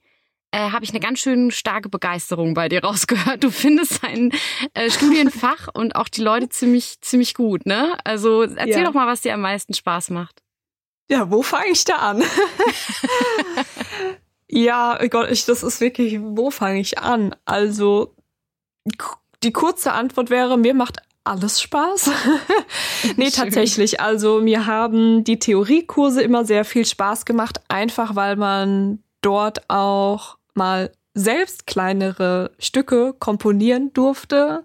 äh, 0.55 0.71
habe 0.71 0.85
ich 0.85 0.91
eine 0.91 1.01
ganz 1.01 1.19
schön 1.19 1.51
starke 1.51 1.89
Begeisterung 1.89 2.53
bei 2.53 2.69
dir 2.69 2.81
rausgehört. 2.83 3.43
Du 3.43 3.51
findest 3.51 4.03
dein 4.03 4.31
äh, 4.73 4.89
Studienfach 4.89 5.67
und 5.73 5.95
auch 5.95 6.07
die 6.07 6.21
Leute 6.21 6.47
ziemlich, 6.49 7.01
ziemlich 7.01 7.33
gut, 7.33 7.65
ne? 7.65 7.97
Also 8.05 8.43
erzähl 8.43 8.69
ja. 8.79 8.83
doch 8.85 8.93
mal, 8.93 9.07
was 9.07 9.21
dir 9.21 9.33
am 9.33 9.41
meisten 9.41 9.73
Spaß 9.73 10.11
macht. 10.11 10.41
Ja, 11.09 11.29
wo 11.29 11.43
fange 11.43 11.71
ich 11.71 11.83
da 11.85 11.95
an? 11.97 12.23
ja, 14.49 14.99
oh 15.01 15.07
Gott, 15.07 15.29
ich, 15.29 15.45
das 15.45 15.63
ist 15.63 15.81
wirklich, 15.81 16.19
wo 16.19 16.49
fange 16.49 16.79
ich 16.79 16.97
an? 16.97 17.35
Also, 17.45 18.15
die 19.43 19.53
kurze 19.53 19.93
Antwort 19.93 20.29
wäre, 20.29 20.57
mir 20.57 20.73
macht 20.73 21.01
alles 21.25 21.61
Spaß. 21.61 22.11
nee, 23.17 23.29
tatsächlich. 23.29 23.99
Also 23.99 24.41
mir 24.41 24.65
haben 24.65 25.23
die 25.23 25.39
Theoriekurse 25.39 26.21
immer 26.21 26.45
sehr 26.45 26.65
viel 26.65 26.85
Spaß 26.85 27.25
gemacht, 27.25 27.61
einfach 27.67 28.15
weil 28.15 28.35
man 28.35 28.99
dort 29.21 29.69
auch 29.69 30.37
mal 30.53 30.91
selbst 31.15 31.65
kleinere 31.65 32.51
Stücke 32.59 33.13
komponieren 33.17 33.91
durfte. 33.93 34.63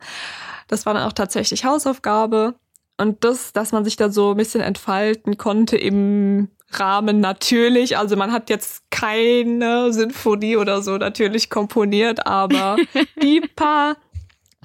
Das 0.68 0.85
war 0.85 0.94
dann 0.94 1.05
auch 1.05 1.12
tatsächlich 1.12 1.64
Hausaufgabe. 1.64 2.55
Und 3.01 3.25
das, 3.25 3.53
dass 3.53 3.73
man 3.73 3.85
sich 3.85 3.97
da 3.97 4.11
so 4.11 4.33
ein 4.33 4.37
bisschen 4.37 4.61
entfalten 4.61 5.39
konnte 5.39 5.77
im 5.77 6.49
Rahmen 6.73 7.21
natürlich. 7.21 7.97
Also 7.97 8.17
man 8.17 8.31
hat 8.31 8.51
jetzt 8.51 8.91
keine 8.91 9.93
Sinfonie 9.93 10.57
oder 10.57 10.83
so 10.83 10.99
natürlich 10.99 11.51
komponiert, 11.51 12.27
aber 12.27 12.77
die 13.23 13.41
paar 13.41 13.97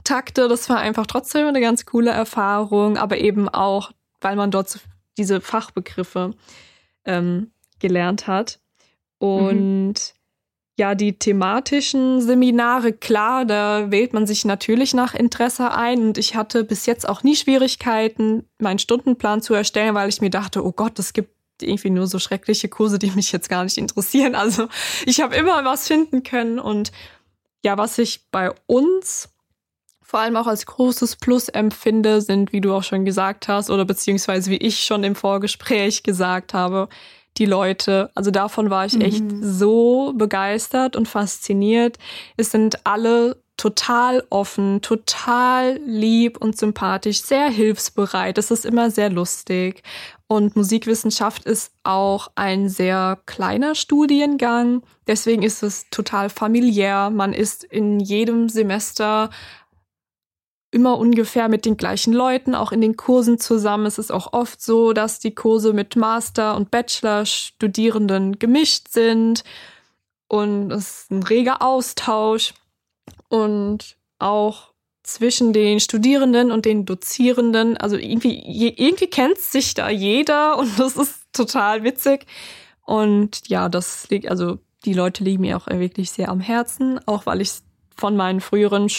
Takte, 0.04 0.48
das 0.48 0.70
war 0.70 0.78
einfach 0.78 1.08
trotzdem 1.08 1.48
eine 1.48 1.62
ganz 1.62 1.86
coole 1.86 2.12
Erfahrung, 2.12 2.98
aber 2.98 3.18
eben 3.18 3.48
auch, 3.50 3.92
weil 4.22 4.36
man 4.36 4.52
dort 4.52 4.80
diese 5.18 5.40
Fachbegriffe 5.42 6.32
ähm, 7.06 7.52
gelernt 7.80 8.28
hat. 8.28 8.60
Und 9.18 9.94
mhm. 9.94 9.96
Ja, 10.78 10.94
die 10.94 11.18
thematischen 11.18 12.22
Seminare, 12.22 12.92
klar, 12.92 13.46
da 13.46 13.92
wählt 13.92 14.14
man 14.14 14.28
sich 14.28 14.44
natürlich 14.44 14.94
nach 14.94 15.14
Interesse 15.14 15.72
ein. 15.72 16.02
Und 16.02 16.18
ich 16.18 16.36
hatte 16.36 16.66
bis 16.66 16.86
jetzt 16.86 17.08
auch 17.08 17.24
nie 17.24 17.36
Schwierigkeiten, 17.36 18.46
meinen 18.60 18.80
Stundenplan 18.80 19.42
zu 19.42 19.54
erstellen, 19.54 19.96
weil 19.96 20.10
ich 20.10 20.20
mir 20.20 20.30
dachte, 20.30 20.66
oh 20.66 20.74
Gott, 20.74 21.00
es 21.00 21.14
gibt 21.14 21.34
irgendwie 21.62 21.90
nur 21.90 22.08
so 22.08 22.20
schreckliche 22.20 22.68
Kurse, 22.68 23.00
die 23.00 23.12
mich 23.12 23.32
jetzt 23.32 23.48
gar 23.48 23.64
nicht 23.64 23.78
interessieren. 23.78 24.36
Also 24.36 24.68
ich 25.06 25.22
habe 25.22 25.36
immer 25.36 25.64
was 25.64 25.88
finden 25.88 26.24
können. 26.24 26.60
Und 26.60 26.92
ja, 27.64 27.78
was 27.78 27.98
ich 27.98 28.30
bei 28.30 28.52
uns 28.66 29.30
vor 30.02 30.20
allem 30.20 30.36
auch 30.36 30.48
als 30.48 30.66
großes 30.66 31.16
Plus 31.16 31.50
empfinde, 31.50 32.22
sind, 32.22 32.54
wie 32.54 32.62
du 32.62 32.74
auch 32.74 32.84
schon 32.84 33.06
gesagt 33.06 33.48
hast, 33.48 33.70
oder 33.70 33.86
beziehungsweise 33.86 34.52
wie 34.52 34.58
ich 34.58 34.84
schon 34.84 35.04
im 35.04 35.16
Vorgespräch 35.16 36.04
gesagt 36.04 36.54
habe, 36.54 36.90
die 37.38 37.46
Leute. 37.46 38.10
Also 38.16 38.32
davon 38.32 38.70
war 38.70 38.86
ich 38.86 38.94
mhm. 38.94 39.02
echt 39.02 39.24
so 39.42 40.14
begeistert 40.16 40.96
und 40.96 41.08
fasziniert. 41.08 41.98
Es 42.38 42.52
sind 42.52 42.86
alle 42.86 43.38
total 43.58 44.24
offen, 44.30 44.82
total 44.82 45.80
lieb 45.86 46.38
und 46.38 46.58
sympathisch, 46.58 47.22
sehr 47.22 47.50
hilfsbereit. 47.50 48.38
Es 48.38 48.52
ist 48.52 48.66
immer 48.66 48.92
sehr 48.92 49.10
lustig. 49.10 49.82
Und 50.28 50.56
Musikwissenschaft 50.56 51.46
ist 51.46 51.72
auch 51.84 52.32
ein 52.36 52.68
sehr 52.68 53.20
kleiner 53.26 53.76
Studiengang. 53.76 54.82
Deswegen 55.08 55.44
ist 55.44 55.64
es 55.64 55.90
total 55.90 56.30
familiär. 56.30 57.10
Man 57.12 57.32
ist 57.32 57.64
in 57.64 58.00
jedem 58.00 58.50
Semester 58.50 59.30
immer 60.76 61.00
ungefähr 61.00 61.48
mit 61.48 61.66
den 61.66 61.78
gleichen 61.78 62.12
Leuten, 62.12 62.54
auch 62.54 62.74
in 62.74 62.82
den 62.82 62.98
Kursen 62.98 63.40
zusammen. 63.40 63.86
Es 63.86 63.98
ist 63.98 64.12
auch 64.12 64.34
oft 64.34 64.62
so, 64.62 64.92
dass 64.92 65.20
die 65.20 65.34
Kurse 65.34 65.72
mit 65.72 65.96
Master- 65.96 66.58
und 66.58 66.70
Bachelor-Studierenden 66.70 68.40
gemischt 68.40 68.90
sind. 68.90 69.46
Und 70.28 70.72
es 70.72 71.04
ist 71.04 71.12
ein 71.12 71.24
reger 71.24 71.62
Austausch. 71.62 72.54
Und 73.30 73.96
auch 74.20 74.74
zwischen 75.02 75.54
den 75.54 75.80
Studierenden 75.80 76.52
und 76.52 76.66
den 76.66 76.86
Dozierenden. 76.86 77.78
Also 77.78 77.96
irgendwie, 77.96 78.74
irgendwie 78.76 79.08
kennt 79.08 79.38
sich 79.38 79.76
da 79.76 79.90
jeder 79.90 80.58
und 80.60 80.78
das 80.78 80.98
ist 80.98 81.22
total 81.32 81.86
witzig. 81.86 82.26
Und 82.84 83.48
ja, 83.48 83.70
das 83.70 84.10
liegt, 84.10 84.28
also 84.28 84.60
die 84.84 84.94
Leute 84.94 85.24
liegen 85.24 85.42
mir 85.42 85.56
auch 85.56 85.68
wirklich 85.68 86.12
sehr 86.12 86.28
am 86.28 86.42
Herzen, 86.42 87.00
auch 87.08 87.26
weil 87.26 87.40
ich 87.40 87.52
von 87.96 88.18
meinen 88.18 88.42
früheren 88.42 88.90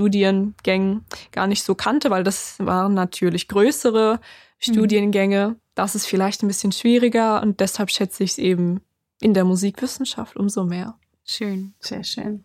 Studiengängen 0.00 1.04
gar 1.30 1.46
nicht 1.46 1.62
so 1.62 1.74
kannte, 1.74 2.08
weil 2.08 2.24
das 2.24 2.58
waren 2.58 2.94
natürlich 2.94 3.48
größere 3.48 4.14
mhm. 4.14 4.20
Studiengänge. 4.58 5.56
Das 5.74 5.94
ist 5.94 6.06
vielleicht 6.06 6.42
ein 6.42 6.48
bisschen 6.48 6.72
schwieriger 6.72 7.42
und 7.42 7.60
deshalb 7.60 7.90
schätze 7.90 8.24
ich 8.24 8.32
es 8.32 8.38
eben 8.38 8.80
in 9.20 9.34
der 9.34 9.44
Musikwissenschaft 9.44 10.38
umso 10.38 10.64
mehr. 10.64 10.98
Schön, 11.24 11.74
sehr 11.80 12.02
schön. 12.02 12.44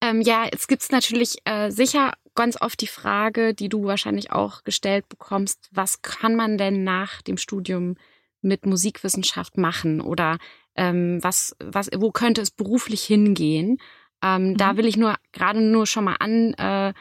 Ähm, 0.00 0.20
ja, 0.20 0.46
es 0.50 0.68
gibt 0.68 0.90
natürlich 0.92 1.38
äh, 1.44 1.70
sicher 1.70 2.12
ganz 2.36 2.56
oft 2.62 2.80
die 2.80 2.86
Frage, 2.86 3.52
die 3.52 3.68
du 3.68 3.84
wahrscheinlich 3.84 4.30
auch 4.30 4.62
gestellt 4.62 5.08
bekommst, 5.08 5.68
was 5.72 6.02
kann 6.02 6.36
man 6.36 6.56
denn 6.56 6.84
nach 6.84 7.20
dem 7.20 7.36
Studium 7.36 7.96
mit 8.42 8.64
Musikwissenschaft 8.64 9.58
machen 9.58 10.00
oder 10.00 10.38
ähm, 10.76 11.18
was, 11.20 11.56
was, 11.58 11.90
wo 11.96 12.12
könnte 12.12 12.40
es 12.40 12.52
beruflich 12.52 13.02
hingehen? 13.02 13.78
Ähm, 14.22 14.50
mhm. 14.50 14.56
Da 14.56 14.76
will 14.76 14.86
ich 14.86 14.96
nur 14.96 15.14
gerade 15.32 15.60
nur 15.60 15.86
schon 15.86 16.04
mal 16.04 16.16
an 16.18 16.54
äh, 16.54 16.92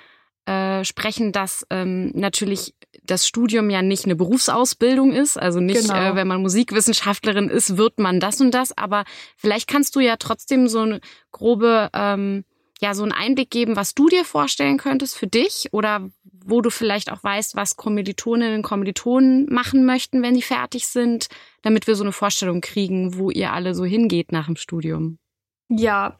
äh, 0.46 0.84
sprechen, 0.84 1.32
dass 1.32 1.66
ähm, 1.70 2.12
natürlich 2.16 2.74
das 3.04 3.28
Studium 3.28 3.70
ja 3.70 3.82
nicht 3.82 4.06
eine 4.06 4.16
Berufsausbildung 4.16 5.12
ist. 5.12 5.38
Also 5.38 5.60
nicht, 5.60 5.82
genau. 5.82 6.12
äh, 6.12 6.16
wenn 6.16 6.28
man 6.28 6.42
Musikwissenschaftlerin 6.42 7.50
ist, 7.50 7.78
wird 7.78 8.00
man 8.00 8.20
das 8.20 8.42
und 8.42 8.52
das. 8.52 8.76
Aber 8.78 9.04
vielleicht 9.36 9.68
kannst 9.68 9.96
du 9.96 10.00
ja 10.00 10.16
trotzdem 10.18 10.68
so 10.68 10.82
eine 10.82 11.02
grobe 11.32 11.90
ähm, 11.94 12.46
ja 12.82 12.94
so 12.94 13.04
einen 13.04 13.12
Einblick 13.12 13.50
geben, 13.50 13.76
was 13.76 13.94
du 13.94 14.08
dir 14.08 14.26
vorstellen 14.26 14.78
könntest 14.78 15.18
für 15.18 15.28
dich 15.28 15.68
oder 15.72 16.10
wo 16.24 16.62
du 16.62 16.70
vielleicht 16.70 17.12
auch 17.12 17.24
weißt, 17.24 17.56
was 17.56 17.76
Kommilitoninnen 17.76 18.56
und 18.56 18.64
Kommilitonen 18.64 19.46
machen 19.52 19.86
möchten, 19.86 20.24
wenn 20.24 20.34
die 20.34 20.42
fertig 20.42 20.88
sind, 20.88 21.28
damit 21.62 21.88
wir 21.88 21.96
so 21.96 22.04
eine 22.04 22.14
Vorstellung 22.14 22.62
kriegen, 22.62 23.18
wo 23.18 23.30
ihr 23.30 23.52
alle 23.52 23.76
so 23.76 23.86
hingeht 23.86 24.32
nach 24.32 24.46
dem 24.46 24.56
Studium. 24.56 25.20
Ja, 25.68 26.18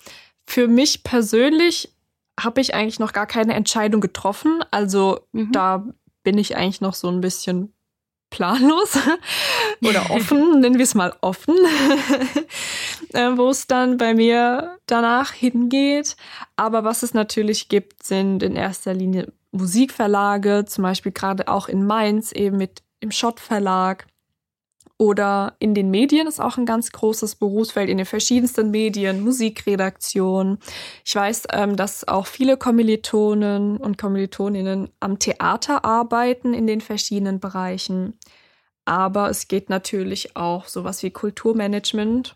für 0.50 0.68
mich 0.68 1.04
persönlich 1.04 1.94
habe 2.40 2.62
ich 2.62 2.74
eigentlich 2.74 3.00
noch 3.00 3.14
gar 3.14 3.28
keine 3.28 3.54
Entscheidung 3.54 4.02
getroffen. 4.02 4.64
Also 4.72 5.20
mhm. 5.32 5.52
da 5.52 5.86
bin 6.24 6.38
ich 6.38 6.58
eigentlich 6.58 6.82
noch 6.82 6.96
so 6.96 7.08
ein 7.08 7.22
bisschen 7.22 7.74
planlos 8.32 8.98
oder 9.82 10.10
offen, 10.10 10.60
nennen 10.60 10.78
wir 10.78 10.84
es 10.84 10.96
mal 10.96 11.16
offen, 11.22 11.56
äh, 13.14 13.32
wo 13.36 13.50
es 13.50 13.68
dann 13.68 13.98
bei 13.98 14.14
mir 14.14 14.78
danach 14.88 15.34
hingeht. 15.34 16.16
Aber 16.56 16.84
was 16.84 17.04
es 17.04 17.14
natürlich 17.14 17.70
gibt, 17.70 18.04
sind 18.04 18.42
in 18.42 18.56
erster 18.56 18.94
Linie 18.94 19.32
Musikverlage, 19.52 20.66
zum 20.66 20.84
Beispiel 20.84 21.12
gerade 21.12 21.48
auch 21.48 21.68
in 21.68 21.86
Mainz 21.86 22.32
eben 22.32 22.58
mit 22.58 22.82
im 23.00 23.12
Schott 23.12 23.40
Verlag 23.40 24.08
oder 25.00 25.56
in 25.60 25.74
den 25.74 25.90
Medien 25.90 26.28
ist 26.28 26.42
auch 26.42 26.58
ein 26.58 26.66
ganz 26.66 26.92
großes 26.92 27.36
Berufsfeld, 27.36 27.90
in 27.90 27.98
den 27.98 28.06
verschiedensten 28.06 28.70
Medien, 28.70 29.24
Musikredaktion. 29.24 30.60
Ich 31.06 31.16
weiß, 31.16 31.44
ähm, 31.54 31.78
dass 31.78 32.06
auch 32.06 32.28
viele 32.28 32.58
Kommilitonen 32.58 33.78
und 33.78 33.98
Kommilitoninnen 33.98 34.90
am 35.00 35.18
Theater 35.18 35.86
arbeiten 35.86 36.54
in 36.54 36.68
den 36.68 36.82
verschiedenen 36.82 37.40
Bereichen. 37.40 38.20
Aber 38.84 39.30
es 39.30 39.48
geht 39.48 39.70
natürlich 39.70 40.36
auch 40.36 40.68
sowas 40.68 41.02
wie 41.02 41.12
Kulturmanagement. 41.12 42.36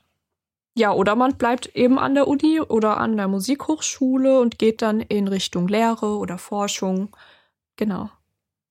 Ja, 0.78 0.94
oder 0.94 1.16
man 1.16 1.36
bleibt 1.36 1.76
eben 1.76 2.00
an 2.00 2.16
der 2.16 2.30
Uni 2.30 2.62
oder 2.62 2.98
an 2.98 3.18
der 3.18 3.28
Musikhochschule 3.28 4.40
und 4.40 4.58
geht 4.58 4.82
dann 4.82 5.02
in 5.02 5.28
Richtung 5.28 5.68
Lehre 5.68 6.18
oder 6.18 6.38
Forschung. 6.38 7.14
Genau. 7.76 8.10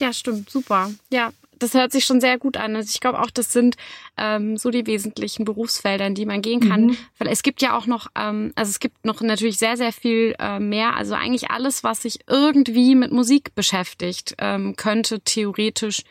Ja, 0.01 0.15
stimmt, 0.15 0.49
super. 0.49 0.91
Ja, 1.11 1.31
das 1.62 1.75
hört 1.75 1.92
sich 1.92 2.05
schon 2.05 2.20
sehr 2.20 2.38
gut 2.38 2.57
an. 2.57 2.77
Also 2.77 2.90
ich 2.92 3.01
glaube 3.01 3.20
auch, 3.20 3.31
das 3.31 3.53
sind 3.53 3.77
ähm, 4.16 4.57
so 4.57 4.70
die 4.70 4.87
wesentlichen 4.87 5.44
Berufsfelder, 5.44 6.07
in 6.07 6.14
die 6.14 6.27
man 6.27 6.42
gehen 6.42 6.61
kann. 6.61 6.87
Mhm. 6.87 6.96
Weil 7.18 7.29
es 7.29 7.42
gibt 7.42 7.62
ja 7.62 7.77
auch 7.77 7.87
noch, 7.87 8.09
ähm, 8.16 8.53
also 8.57 8.70
es 8.70 8.81
gibt 8.81 9.05
noch 9.05 9.20
natürlich 9.20 9.59
sehr, 9.59 9.77
sehr 9.77 9.92
viel 9.92 10.35
äh, 10.38 10.59
mehr. 10.59 10.96
Also 10.96 11.14
eigentlich 11.14 11.51
alles, 11.51 11.85
was 11.85 12.03
sich 12.03 12.20
irgendwie 12.27 12.94
mit 12.94 13.12
Musik 13.12 13.55
beschäftigt, 13.55 14.35
ähm, 14.38 14.77
könnte 14.77 15.20
theoretisch 15.20 16.03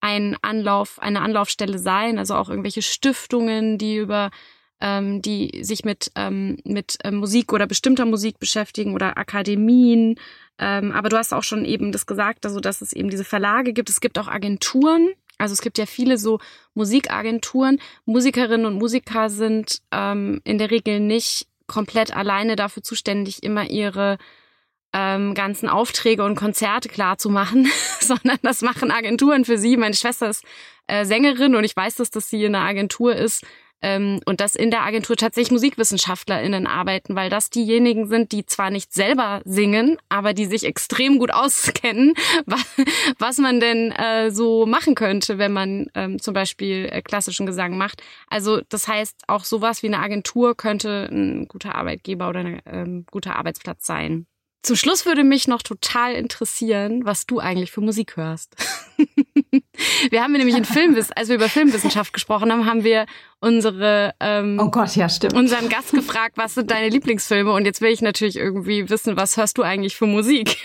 ein 0.00 0.36
Anlauf, 0.42 1.00
eine 1.00 1.22
Anlaufstelle 1.22 1.78
sein. 1.78 2.18
Also 2.18 2.34
auch 2.34 2.48
irgendwelche 2.48 2.82
Stiftungen, 2.82 3.78
die 3.78 3.96
über 3.96 4.30
ähm, 4.80 5.22
die 5.22 5.64
sich 5.64 5.84
mit, 5.84 6.12
ähm, 6.14 6.58
mit 6.64 6.98
äh, 7.02 7.10
Musik 7.10 7.52
oder 7.52 7.66
bestimmter 7.66 8.04
Musik 8.04 8.38
beschäftigen 8.38 8.94
oder 8.94 9.18
Akademien 9.18 10.16
ähm, 10.58 10.92
aber 10.92 11.08
du 11.08 11.16
hast 11.16 11.32
auch 11.32 11.42
schon 11.42 11.64
eben 11.64 11.92
das 11.92 12.06
gesagt, 12.06 12.44
also 12.44 12.60
dass 12.60 12.80
es 12.80 12.92
eben 12.92 13.10
diese 13.10 13.24
Verlage 13.24 13.72
gibt. 13.72 13.90
Es 13.90 14.00
gibt 14.00 14.18
auch 14.18 14.28
Agenturen. 14.28 15.10
Also 15.38 15.52
es 15.52 15.60
gibt 15.60 15.78
ja 15.78 15.86
viele 15.86 16.18
so 16.18 16.40
Musikagenturen. 16.74 17.80
Musikerinnen 18.04 18.66
und 18.66 18.74
Musiker 18.74 19.30
sind 19.30 19.80
ähm, 19.92 20.40
in 20.44 20.58
der 20.58 20.70
Regel 20.70 21.00
nicht 21.00 21.46
komplett 21.68 22.16
alleine 22.16 22.56
dafür 22.56 22.82
zuständig, 22.82 23.42
immer 23.44 23.70
ihre 23.70 24.18
ähm, 24.92 25.34
ganzen 25.34 25.68
Aufträge 25.68 26.24
und 26.24 26.34
Konzerte 26.34 26.88
klar 26.88 27.18
zu 27.18 27.30
machen, 27.30 27.68
sondern 28.00 28.38
das 28.42 28.62
machen 28.62 28.90
Agenturen 28.90 29.44
für 29.44 29.58
sie. 29.58 29.76
Meine 29.76 29.94
Schwester 29.94 30.28
ist 30.28 30.44
äh, 30.86 31.04
Sängerin 31.04 31.54
und 31.54 31.64
ich 31.64 31.76
weiß, 31.76 31.96
dass 31.96 32.10
das 32.10 32.30
sie 32.30 32.44
in 32.44 32.54
einer 32.54 32.64
Agentur 32.64 33.14
ist, 33.14 33.44
ähm, 33.82 34.20
und 34.26 34.40
dass 34.40 34.54
in 34.54 34.70
der 34.70 34.82
Agentur 34.82 35.16
tatsächlich 35.16 35.50
MusikwissenschaftlerInnen 35.50 36.66
arbeiten, 36.66 37.16
weil 37.16 37.30
das 37.30 37.50
diejenigen 37.50 38.06
sind, 38.06 38.32
die 38.32 38.46
zwar 38.46 38.70
nicht 38.70 38.92
selber 38.92 39.40
singen, 39.44 39.98
aber 40.08 40.34
die 40.34 40.46
sich 40.46 40.64
extrem 40.64 41.18
gut 41.18 41.32
auskennen, 41.32 42.14
was, 42.46 42.64
was 43.18 43.38
man 43.38 43.60
denn 43.60 43.92
äh, 43.92 44.30
so 44.30 44.66
machen 44.66 44.94
könnte, 44.94 45.38
wenn 45.38 45.52
man 45.52 45.86
ähm, 45.94 46.20
zum 46.20 46.34
Beispiel 46.34 46.88
äh, 46.90 47.02
klassischen 47.02 47.46
Gesang 47.46 47.76
macht. 47.76 48.02
Also 48.28 48.60
das 48.68 48.86
heißt, 48.86 49.24
auch 49.26 49.44
sowas 49.44 49.82
wie 49.82 49.88
eine 49.88 50.00
Agentur 50.00 50.56
könnte 50.56 51.08
ein 51.10 51.48
guter 51.48 51.74
Arbeitgeber 51.74 52.28
oder 52.28 52.40
ein 52.40 52.62
ähm, 52.66 53.06
guter 53.10 53.36
Arbeitsplatz 53.36 53.86
sein. 53.86 54.27
Zum 54.62 54.74
Schluss 54.74 55.06
würde 55.06 55.22
mich 55.22 55.46
noch 55.46 55.62
total 55.62 56.14
interessieren, 56.14 57.04
was 57.04 57.26
du 57.26 57.38
eigentlich 57.38 57.70
für 57.70 57.80
Musik 57.80 58.16
hörst. 58.16 58.56
wir 60.10 60.22
haben 60.22 60.32
nämlich 60.32 60.56
in 60.56 60.64
Filmwiss, 60.64 61.12
als 61.16 61.28
wir 61.28 61.36
über 61.36 61.48
Filmwissenschaft 61.48 62.12
gesprochen 62.12 62.50
haben, 62.50 62.66
haben 62.66 62.82
wir 62.82 63.06
unsere 63.40 64.14
ähm, 64.18 64.58
oh 64.60 64.68
Gott, 64.68 64.96
ja 64.96 65.08
stimmt, 65.08 65.34
unseren 65.34 65.68
Gast 65.68 65.92
gefragt, 65.92 66.36
was 66.36 66.54
sind 66.54 66.72
deine 66.72 66.88
Lieblingsfilme? 66.88 67.52
Und 67.52 67.66
jetzt 67.66 67.80
will 67.80 67.92
ich 67.92 68.02
natürlich 68.02 68.36
irgendwie 68.36 68.90
wissen, 68.90 69.16
was 69.16 69.36
hörst 69.36 69.58
du 69.58 69.62
eigentlich 69.62 69.94
für 69.94 70.06
Musik? 70.06 70.56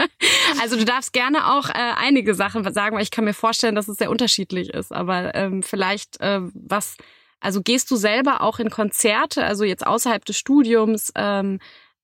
also 0.60 0.76
du 0.76 0.84
darfst 0.84 1.12
gerne 1.12 1.52
auch 1.52 1.68
äh, 1.68 1.74
einige 1.74 2.34
Sachen 2.34 2.70
sagen, 2.72 2.96
weil 2.96 3.04
ich 3.04 3.12
kann 3.12 3.24
mir 3.24 3.34
vorstellen, 3.34 3.76
dass 3.76 3.86
es 3.86 3.98
sehr 3.98 4.10
unterschiedlich 4.10 4.70
ist. 4.70 4.92
Aber 4.92 5.36
ähm, 5.36 5.62
vielleicht 5.62 6.20
äh, 6.20 6.40
was, 6.54 6.96
also 7.38 7.62
gehst 7.62 7.88
du 7.92 7.96
selber 7.96 8.42
auch 8.42 8.58
in 8.58 8.68
Konzerte, 8.68 9.44
also 9.44 9.62
jetzt 9.62 9.86
außerhalb 9.86 10.24
des 10.24 10.36
Studiums? 10.36 11.12
Ähm, 11.14 11.60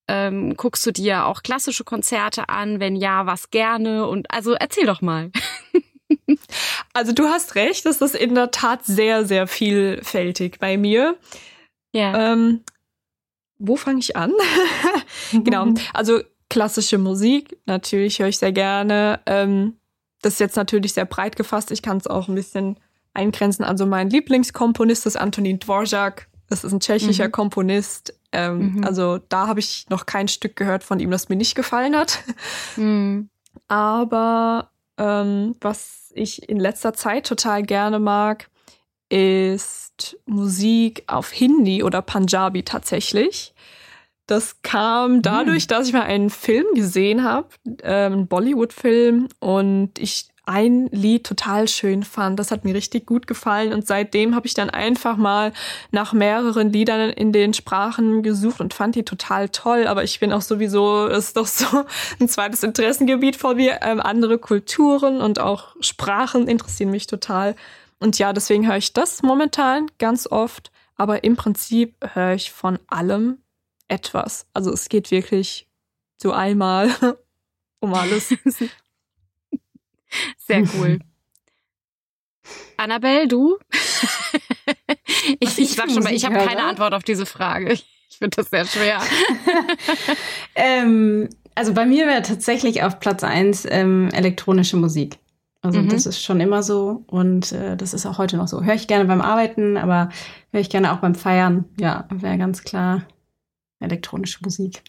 ähm, 0.09 0.57
guckst 0.57 0.85
du 0.87 0.93
dir 0.93 1.27
auch 1.27 1.43
klassische 1.43 1.85
Konzerte 1.85 2.49
an? 2.49 2.81
Wenn 2.81 2.97
ja, 2.97 3.27
was 3.27 3.51
gerne? 3.51 4.07
Und 4.07 4.31
also 4.31 4.53
erzähl 4.53 4.87
doch 4.87 5.01
mal. 5.01 5.31
also 6.93 7.13
du 7.13 7.25
hast 7.25 7.55
recht, 7.55 7.87
es 7.87 8.01
ist 8.01 8.15
in 8.15 8.35
der 8.35 8.51
Tat 8.51 8.85
sehr, 8.85 9.25
sehr 9.25 9.47
vielfältig 9.47 10.59
bei 10.59 10.77
mir. 10.77 11.17
Ja. 11.93 12.33
Ähm, 12.33 12.65
wo 13.59 13.77
fange 13.77 14.01
ich 14.01 14.17
an? 14.17 14.33
genau. 15.33 15.73
Also 15.95 16.21
klassische 16.51 16.99
Musik, 16.99 17.57
natürlich 17.67 18.19
höre 18.19 18.29
ich 18.29 18.39
sehr 18.39 18.53
gerne. 18.53 19.21
Ähm, 19.27 19.77
das 20.23 20.35
ist 20.35 20.41
jetzt 20.41 20.57
natürlich 20.57 20.93
sehr 20.93 21.05
breit 21.05 21.37
gefasst. 21.37 21.71
Ich 21.71 21.83
kann 21.83 21.97
es 21.97 22.07
auch 22.07 22.29
ein 22.29 22.35
bisschen 22.35 22.79
eingrenzen. 23.13 23.65
Also 23.65 23.87
mein 23.87 24.11
Lieblingskomponist 24.11 25.07
ist 25.07 25.17
Antonin 25.17 25.59
Dvorak. 25.59 26.29
Das 26.49 26.65
ist 26.65 26.73
ein 26.73 26.81
tschechischer 26.81 27.29
mhm. 27.29 27.33
Komponist. 27.33 28.15
Ähm, 28.35 28.75
mhm. 28.75 28.85
Also 28.85 29.19
da 29.29 29.47
habe 29.47 29.61
ich 29.61 29.87
noch 29.89 30.07
kein 30.07 30.29
Stück 30.29 30.57
gehört 30.57 30.85
von 30.85 30.99
ihm, 30.99 31.11
das 31.11 31.29
mir 31.29 31.37
nicht 31.37 31.55
gefallen 31.55 31.97
hat. 31.97 32.19
Mhm. 32.77 33.29
Aber 33.69 34.71
ähm, 34.99 35.55
was 35.61 36.13
ich 36.15 36.49
in 36.49 36.59
letzter 36.59 36.93
Zeit 36.93 37.27
total 37.27 37.63
gerne 37.63 37.99
mag, 37.99 38.51
ist 39.09 40.17
Musik 40.27 41.05
auf 41.07 41.31
Hindi 41.31 41.83
oder 41.83 42.03
Punjabi 42.03 42.65
tatsächlich. 42.65 43.55
Das 44.27 44.63
kam 44.63 45.23
dadurch, 45.23 45.67
dass 45.67 45.87
ich 45.87 45.93
mal 45.93 46.03
einen 46.03 46.31
Film 46.31 46.67
gesehen 46.75 47.23
habe, 47.25 47.49
äh, 47.83 48.07
einen 48.07 48.27
Bollywood-Film, 48.27 49.29
und 49.39 49.99
ich 49.99 50.29
ein 50.47 50.89
Lied 50.89 51.27
total 51.27 51.69
schön 51.69 52.03
fand. 52.03 52.39
Das 52.39 52.51
hat 52.51 52.65
mir 52.65 52.75
richtig 52.75 53.07
gut 53.07 53.27
gefallen 53.27 53.73
und 53.73 53.87
seitdem 53.87 54.35
habe 54.35 54.47
ich 54.47 54.55
dann 54.55 54.71
einfach 54.71 55.17
mal 55.17 55.53
nach 55.91 56.13
mehreren 56.13 56.71
Liedern 56.73 57.11
in 57.11 57.33
den 57.33 57.55
Sprachen 57.55 58.23
gesucht 58.23 58.61
und 58.61 58.75
fand 58.75 58.95
die 58.95 59.05
total 59.05 59.49
toll. 59.49 59.87
Aber 59.87 60.05
ich 60.05 60.21
bin 60.21 60.33
auch 60.33 60.43
sowieso, 60.43 61.07
ist 61.07 61.37
doch 61.37 61.47
so 61.47 61.85
ein 62.21 62.29
zweites 62.29 62.63
Interessengebiet 62.63 63.37
von 63.37 63.57
mir. 63.57 63.81
Ähm, 63.83 64.01
andere 64.01 64.39
Kulturen 64.39 65.21
und 65.21 65.39
auch 65.39 65.75
Sprachen 65.81 66.47
interessieren 66.47 66.91
mich 66.91 67.07
total. 67.07 67.57
Und 67.99 68.19
ja, 68.19 68.33
deswegen 68.33 68.67
höre 68.67 68.77
ich 68.77 68.93
das 68.93 69.23
momentan 69.23 69.91
ganz 69.99 70.27
oft. 70.27 70.71
Aber 70.97 71.25
im 71.25 71.37
Prinzip 71.37 71.97
höre 72.13 72.35
ich 72.35 72.53
von 72.53 72.79
allem 72.89 73.39
etwas. 73.89 74.47
Also 74.53 74.73
es 74.73 74.89
geht 74.89 75.11
wirklich 75.11 75.69
so 76.21 76.33
einmal 76.33 76.91
um 77.81 77.95
alles. 77.95 78.35
Sehr 80.39 80.65
cool. 80.75 80.99
Annabelle, 82.77 83.29
du? 83.29 83.57
ich, 85.41 85.59
ich 85.59 85.73
sag 85.75 85.91
schon 85.91 86.03
mal, 86.03 86.13
ich 86.13 86.25
habe 86.25 86.37
keine 86.37 86.65
Antwort 86.65 86.95
auf 86.95 87.03
diese 87.03 87.27
Frage. 87.27 87.73
Ich 87.73 88.19
finde 88.19 88.37
das 88.37 88.51
sehr 88.51 88.67
schwer. 88.67 89.01
ähm, 90.55 91.29
also 91.55 91.73
bei 91.73 91.87
mir 91.87 92.07
wäre 92.07 92.23
tatsächlich 92.23 92.83
auf 92.83 93.01
Platz 93.01 93.25
eins 93.25 93.67
ähm, 93.69 94.09
elektronische 94.13 94.77
Musik. 94.77 95.19
Also 95.63 95.81
mhm. 95.81 95.89
das 95.89 96.05
ist 96.05 96.23
schon 96.23 96.41
immer 96.41 96.63
so 96.63 97.05
und 97.07 97.53
äh, 97.53 97.77
das 97.77 97.95
ist 97.95 98.05
auch 98.05 98.19
heute 98.19 98.37
noch 98.37 98.49
so. 98.49 98.63
Höre 98.63 98.75
ich 98.75 98.87
gerne 98.87 99.07
beim 99.07 99.23
Arbeiten, 99.23 99.77
aber 99.79 100.11
höre 100.51 100.61
ich 100.61 100.69
gerne 100.69 100.93
auch 100.93 100.99
beim 100.99 101.15
Feiern. 101.15 101.65
Ja, 101.81 102.07
wäre 102.11 102.37
ganz 102.37 102.65
klar 102.65 103.03
elektronische 103.81 104.41
Musik. 104.43 104.83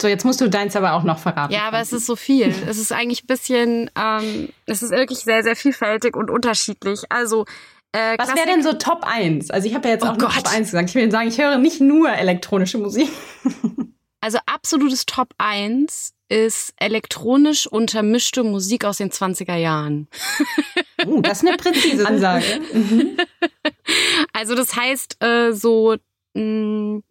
So, 0.00 0.08
jetzt 0.08 0.24
musst 0.24 0.40
du 0.40 0.50
deins 0.50 0.76
aber 0.76 0.92
auch 0.92 1.04
noch 1.04 1.18
verraten. 1.18 1.52
Ja, 1.52 1.68
aber 1.68 1.80
es 1.80 1.92
ist 1.92 2.06
so 2.06 2.16
viel. 2.16 2.54
es 2.68 2.78
ist 2.78 2.92
eigentlich 2.92 3.24
ein 3.24 3.26
bisschen, 3.26 3.90
ähm, 3.98 4.50
es 4.66 4.82
ist 4.82 4.90
wirklich 4.90 5.20
sehr, 5.20 5.42
sehr 5.42 5.56
vielfältig 5.56 6.16
und 6.16 6.30
unterschiedlich. 6.30 7.04
Also, 7.08 7.46
äh, 7.92 8.18
Was 8.18 8.34
wäre 8.34 8.46
denn 8.46 8.62
so 8.62 8.74
Top 8.74 9.04
1? 9.06 9.50
Also 9.50 9.66
ich 9.66 9.74
habe 9.74 9.88
ja 9.88 9.94
jetzt 9.94 10.04
oh 10.04 10.08
auch. 10.08 10.16
Top 10.16 10.52
1 10.52 10.70
gesagt. 10.70 10.90
Ich 10.90 10.94
will 10.94 11.10
sagen, 11.10 11.28
ich 11.28 11.38
höre 11.38 11.56
nicht 11.56 11.80
nur 11.80 12.10
elektronische 12.10 12.78
Musik. 12.78 13.08
also 14.20 14.38
absolutes 14.46 15.06
Top 15.06 15.30
1 15.38 16.12
ist 16.28 16.74
elektronisch 16.78 17.66
untermischte 17.66 18.42
Musik 18.42 18.84
aus 18.84 18.98
den 18.98 19.10
20er 19.10 19.54
Jahren. 19.54 20.08
uh, 21.06 21.20
das 21.22 21.42
ist 21.42 21.48
eine 21.48 21.56
präzise 21.56 22.06
Ansage. 22.06 22.60
Mhm. 22.72 23.16
Also 24.32 24.54
das 24.56 24.76
heißt 24.76 25.22
äh, 25.22 25.52
so 25.52 25.96
mh, 26.34 26.42
mm, 26.42 27.02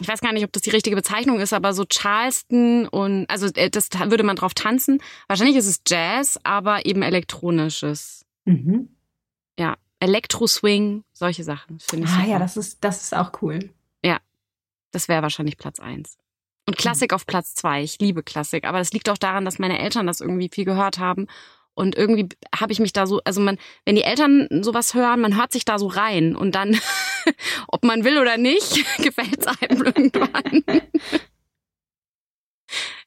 ich 0.00 0.08
weiß 0.08 0.20
gar 0.20 0.32
nicht, 0.32 0.44
ob 0.44 0.52
das 0.52 0.62
die 0.62 0.70
richtige 0.70 0.96
Bezeichnung 0.96 1.40
ist, 1.40 1.52
aber 1.52 1.74
so 1.74 1.84
Charleston 1.84 2.88
und 2.88 3.28
also 3.28 3.46
äh, 3.54 3.70
das 3.70 3.90
würde 3.92 4.24
man 4.24 4.36
drauf 4.36 4.54
tanzen. 4.54 5.02
Wahrscheinlich 5.28 5.56
ist 5.56 5.66
es 5.66 5.82
Jazz, 5.86 6.38
aber 6.42 6.86
eben 6.86 7.02
elektronisches. 7.02 8.24
Mhm. 8.46 8.88
Ja, 9.58 9.76
Elektro-Swing, 10.00 11.04
solche 11.12 11.44
Sachen 11.44 11.78
finde 11.80 12.06
ich. 12.06 12.12
Ah 12.12 12.16
super. 12.16 12.28
ja, 12.28 12.38
das 12.38 12.56
ist 12.56 12.82
das 12.82 13.02
ist 13.02 13.14
auch 13.14 13.42
cool. 13.42 13.70
Ja, 14.02 14.18
das 14.90 15.08
wäre 15.08 15.22
wahrscheinlich 15.22 15.58
Platz 15.58 15.78
eins. 15.78 16.16
Und 16.66 16.78
Klassik 16.78 17.12
mhm. 17.12 17.16
auf 17.16 17.26
Platz 17.26 17.54
zwei. 17.54 17.82
Ich 17.82 17.98
liebe 18.00 18.22
Klassik, 18.22 18.64
aber 18.64 18.78
das 18.78 18.92
liegt 18.92 19.08
auch 19.10 19.18
daran, 19.18 19.44
dass 19.44 19.58
meine 19.58 19.78
Eltern 19.78 20.06
das 20.06 20.20
irgendwie 20.20 20.50
viel 20.52 20.64
gehört 20.64 20.98
haben 20.98 21.26
und 21.80 21.96
irgendwie 21.96 22.28
habe 22.54 22.72
ich 22.72 22.78
mich 22.78 22.92
da 22.92 23.06
so, 23.06 23.20
also 23.24 23.40
man, 23.40 23.56
wenn 23.86 23.96
die 23.96 24.02
Eltern 24.02 24.48
sowas 24.62 24.92
hören, 24.92 25.20
man 25.20 25.36
hört 25.36 25.50
sich 25.50 25.64
da 25.64 25.78
so 25.78 25.86
rein 25.86 26.36
und 26.36 26.54
dann, 26.54 26.78
ob 27.68 27.84
man 27.84 28.04
will 28.04 28.18
oder 28.18 28.36
nicht, 28.36 28.84
gefällt 29.02 29.38
es 29.38 29.46
einem 29.46 29.82
irgendwann. 29.82 30.62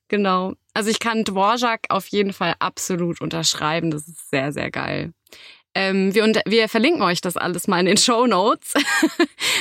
genau. 0.08 0.54
Also 0.74 0.90
ich 0.90 1.00
kann 1.00 1.24
Dvorak 1.24 1.82
auf 1.90 2.08
jeden 2.08 2.34
Fall 2.34 2.56
absolut 2.58 3.22
unterschreiben. 3.22 3.92
Das 3.92 4.08
ist 4.08 4.32
sehr, 4.32 4.52
sehr 4.52 4.72
geil. 4.72 5.14
Ähm, 5.76 6.14
wir, 6.16 6.26
wir 6.46 6.68
verlinken 6.68 7.04
euch 7.04 7.22
das 7.22 7.38
alles 7.38 7.68
mal 7.68 7.80
in 7.80 7.86
den 7.86 7.98
Show 7.98 8.26
Notes. 8.26 8.74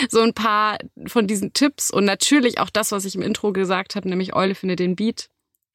so 0.09 0.21
ein 0.21 0.33
paar 0.33 0.79
von 1.07 1.27
diesen 1.27 1.53
Tipps 1.53 1.91
und 1.91 2.07
natürlich 2.07 2.61
auch 2.61 2.71
das, 2.71 2.93
was 2.93 3.05
ich 3.05 3.15
im 3.15 3.23
Intro 3.23 3.53
gesagt 3.53 3.95
habe, 3.95 4.09
nämlich 4.09 4.35
Eule 4.35 4.55
findet 4.55 4.79
den 4.79 4.97
Beat 4.97 5.29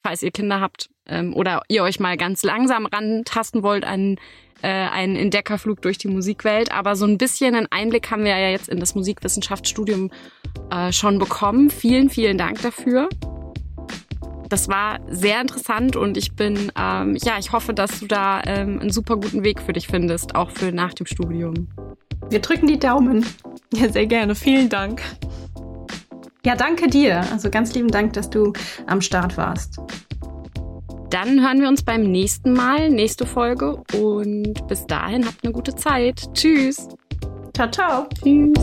falls 0.07 0.23
ihr 0.23 0.31
Kinder 0.31 0.61
habt 0.61 0.89
ähm, 1.07 1.33
oder 1.33 1.61
ihr 1.67 1.83
euch 1.83 1.99
mal 1.99 2.17
ganz 2.17 2.43
langsam 2.43 2.85
rantasten 2.85 3.63
wollt 3.63 3.85
an 3.85 4.17
äh, 4.61 4.67
einen 4.67 5.15
Entdeckerflug 5.15 5.81
durch 5.81 5.97
die 5.97 6.07
Musikwelt. 6.07 6.71
Aber 6.71 6.95
so 6.95 7.05
ein 7.05 7.17
bisschen 7.17 7.55
einen 7.55 7.67
Einblick 7.69 8.09
haben 8.11 8.23
wir 8.23 8.37
ja 8.37 8.49
jetzt 8.49 8.69
in 8.69 8.79
das 8.79 8.95
Musikwissenschaftsstudium 8.95 10.11
äh, 10.71 10.91
schon 10.91 11.19
bekommen. 11.19 11.69
Vielen, 11.69 12.09
vielen 12.09 12.37
Dank 12.37 12.61
dafür. 12.61 13.09
Das 14.49 14.69
war 14.69 14.99
sehr 15.09 15.41
interessant 15.41 15.97
und 15.97 16.15
ich 16.15 16.33
bin, 16.33 16.71
ähm, 16.79 17.17
ja, 17.21 17.33
ich 17.37 17.51
hoffe, 17.51 17.73
dass 17.73 17.99
du 17.99 18.07
da 18.07 18.41
ähm, 18.45 18.79
einen 18.79 18.91
super 18.91 19.17
guten 19.17 19.43
Weg 19.43 19.61
für 19.61 19.73
dich 19.73 19.87
findest, 19.87 20.35
auch 20.35 20.51
für 20.51 20.71
nach 20.71 20.93
dem 20.93 21.05
Studium. 21.05 21.67
Wir 22.29 22.39
drücken 22.39 22.67
die 22.67 22.79
Daumen. 22.79 23.25
Ja, 23.73 23.89
sehr 23.89 24.05
gerne. 24.05 24.33
Vielen 24.35 24.69
Dank. 24.69 25.01
Ja, 26.45 26.55
danke 26.55 26.87
dir. 26.87 27.19
Also 27.33 27.49
ganz 27.49 27.73
lieben 27.73 27.89
Dank, 27.89 28.13
dass 28.13 28.29
du 28.29 28.53
am 28.85 29.01
Start 29.01 29.35
warst. 29.35 29.79
Dann 31.09 31.41
hören 31.41 31.61
wir 31.61 31.69
uns 31.69 31.83
beim 31.83 32.03
nächsten 32.03 32.53
Mal, 32.53 32.89
nächste 32.89 33.25
Folge. 33.25 33.81
Und 33.97 34.67
bis 34.67 34.85
dahin 34.85 35.25
habt 35.25 35.43
eine 35.43 35.53
gute 35.53 35.75
Zeit. 35.75 36.33
Tschüss. 36.33 36.89
Ciao, 37.53 37.71
ciao. 37.71 38.07
Tschüss. 38.23 38.53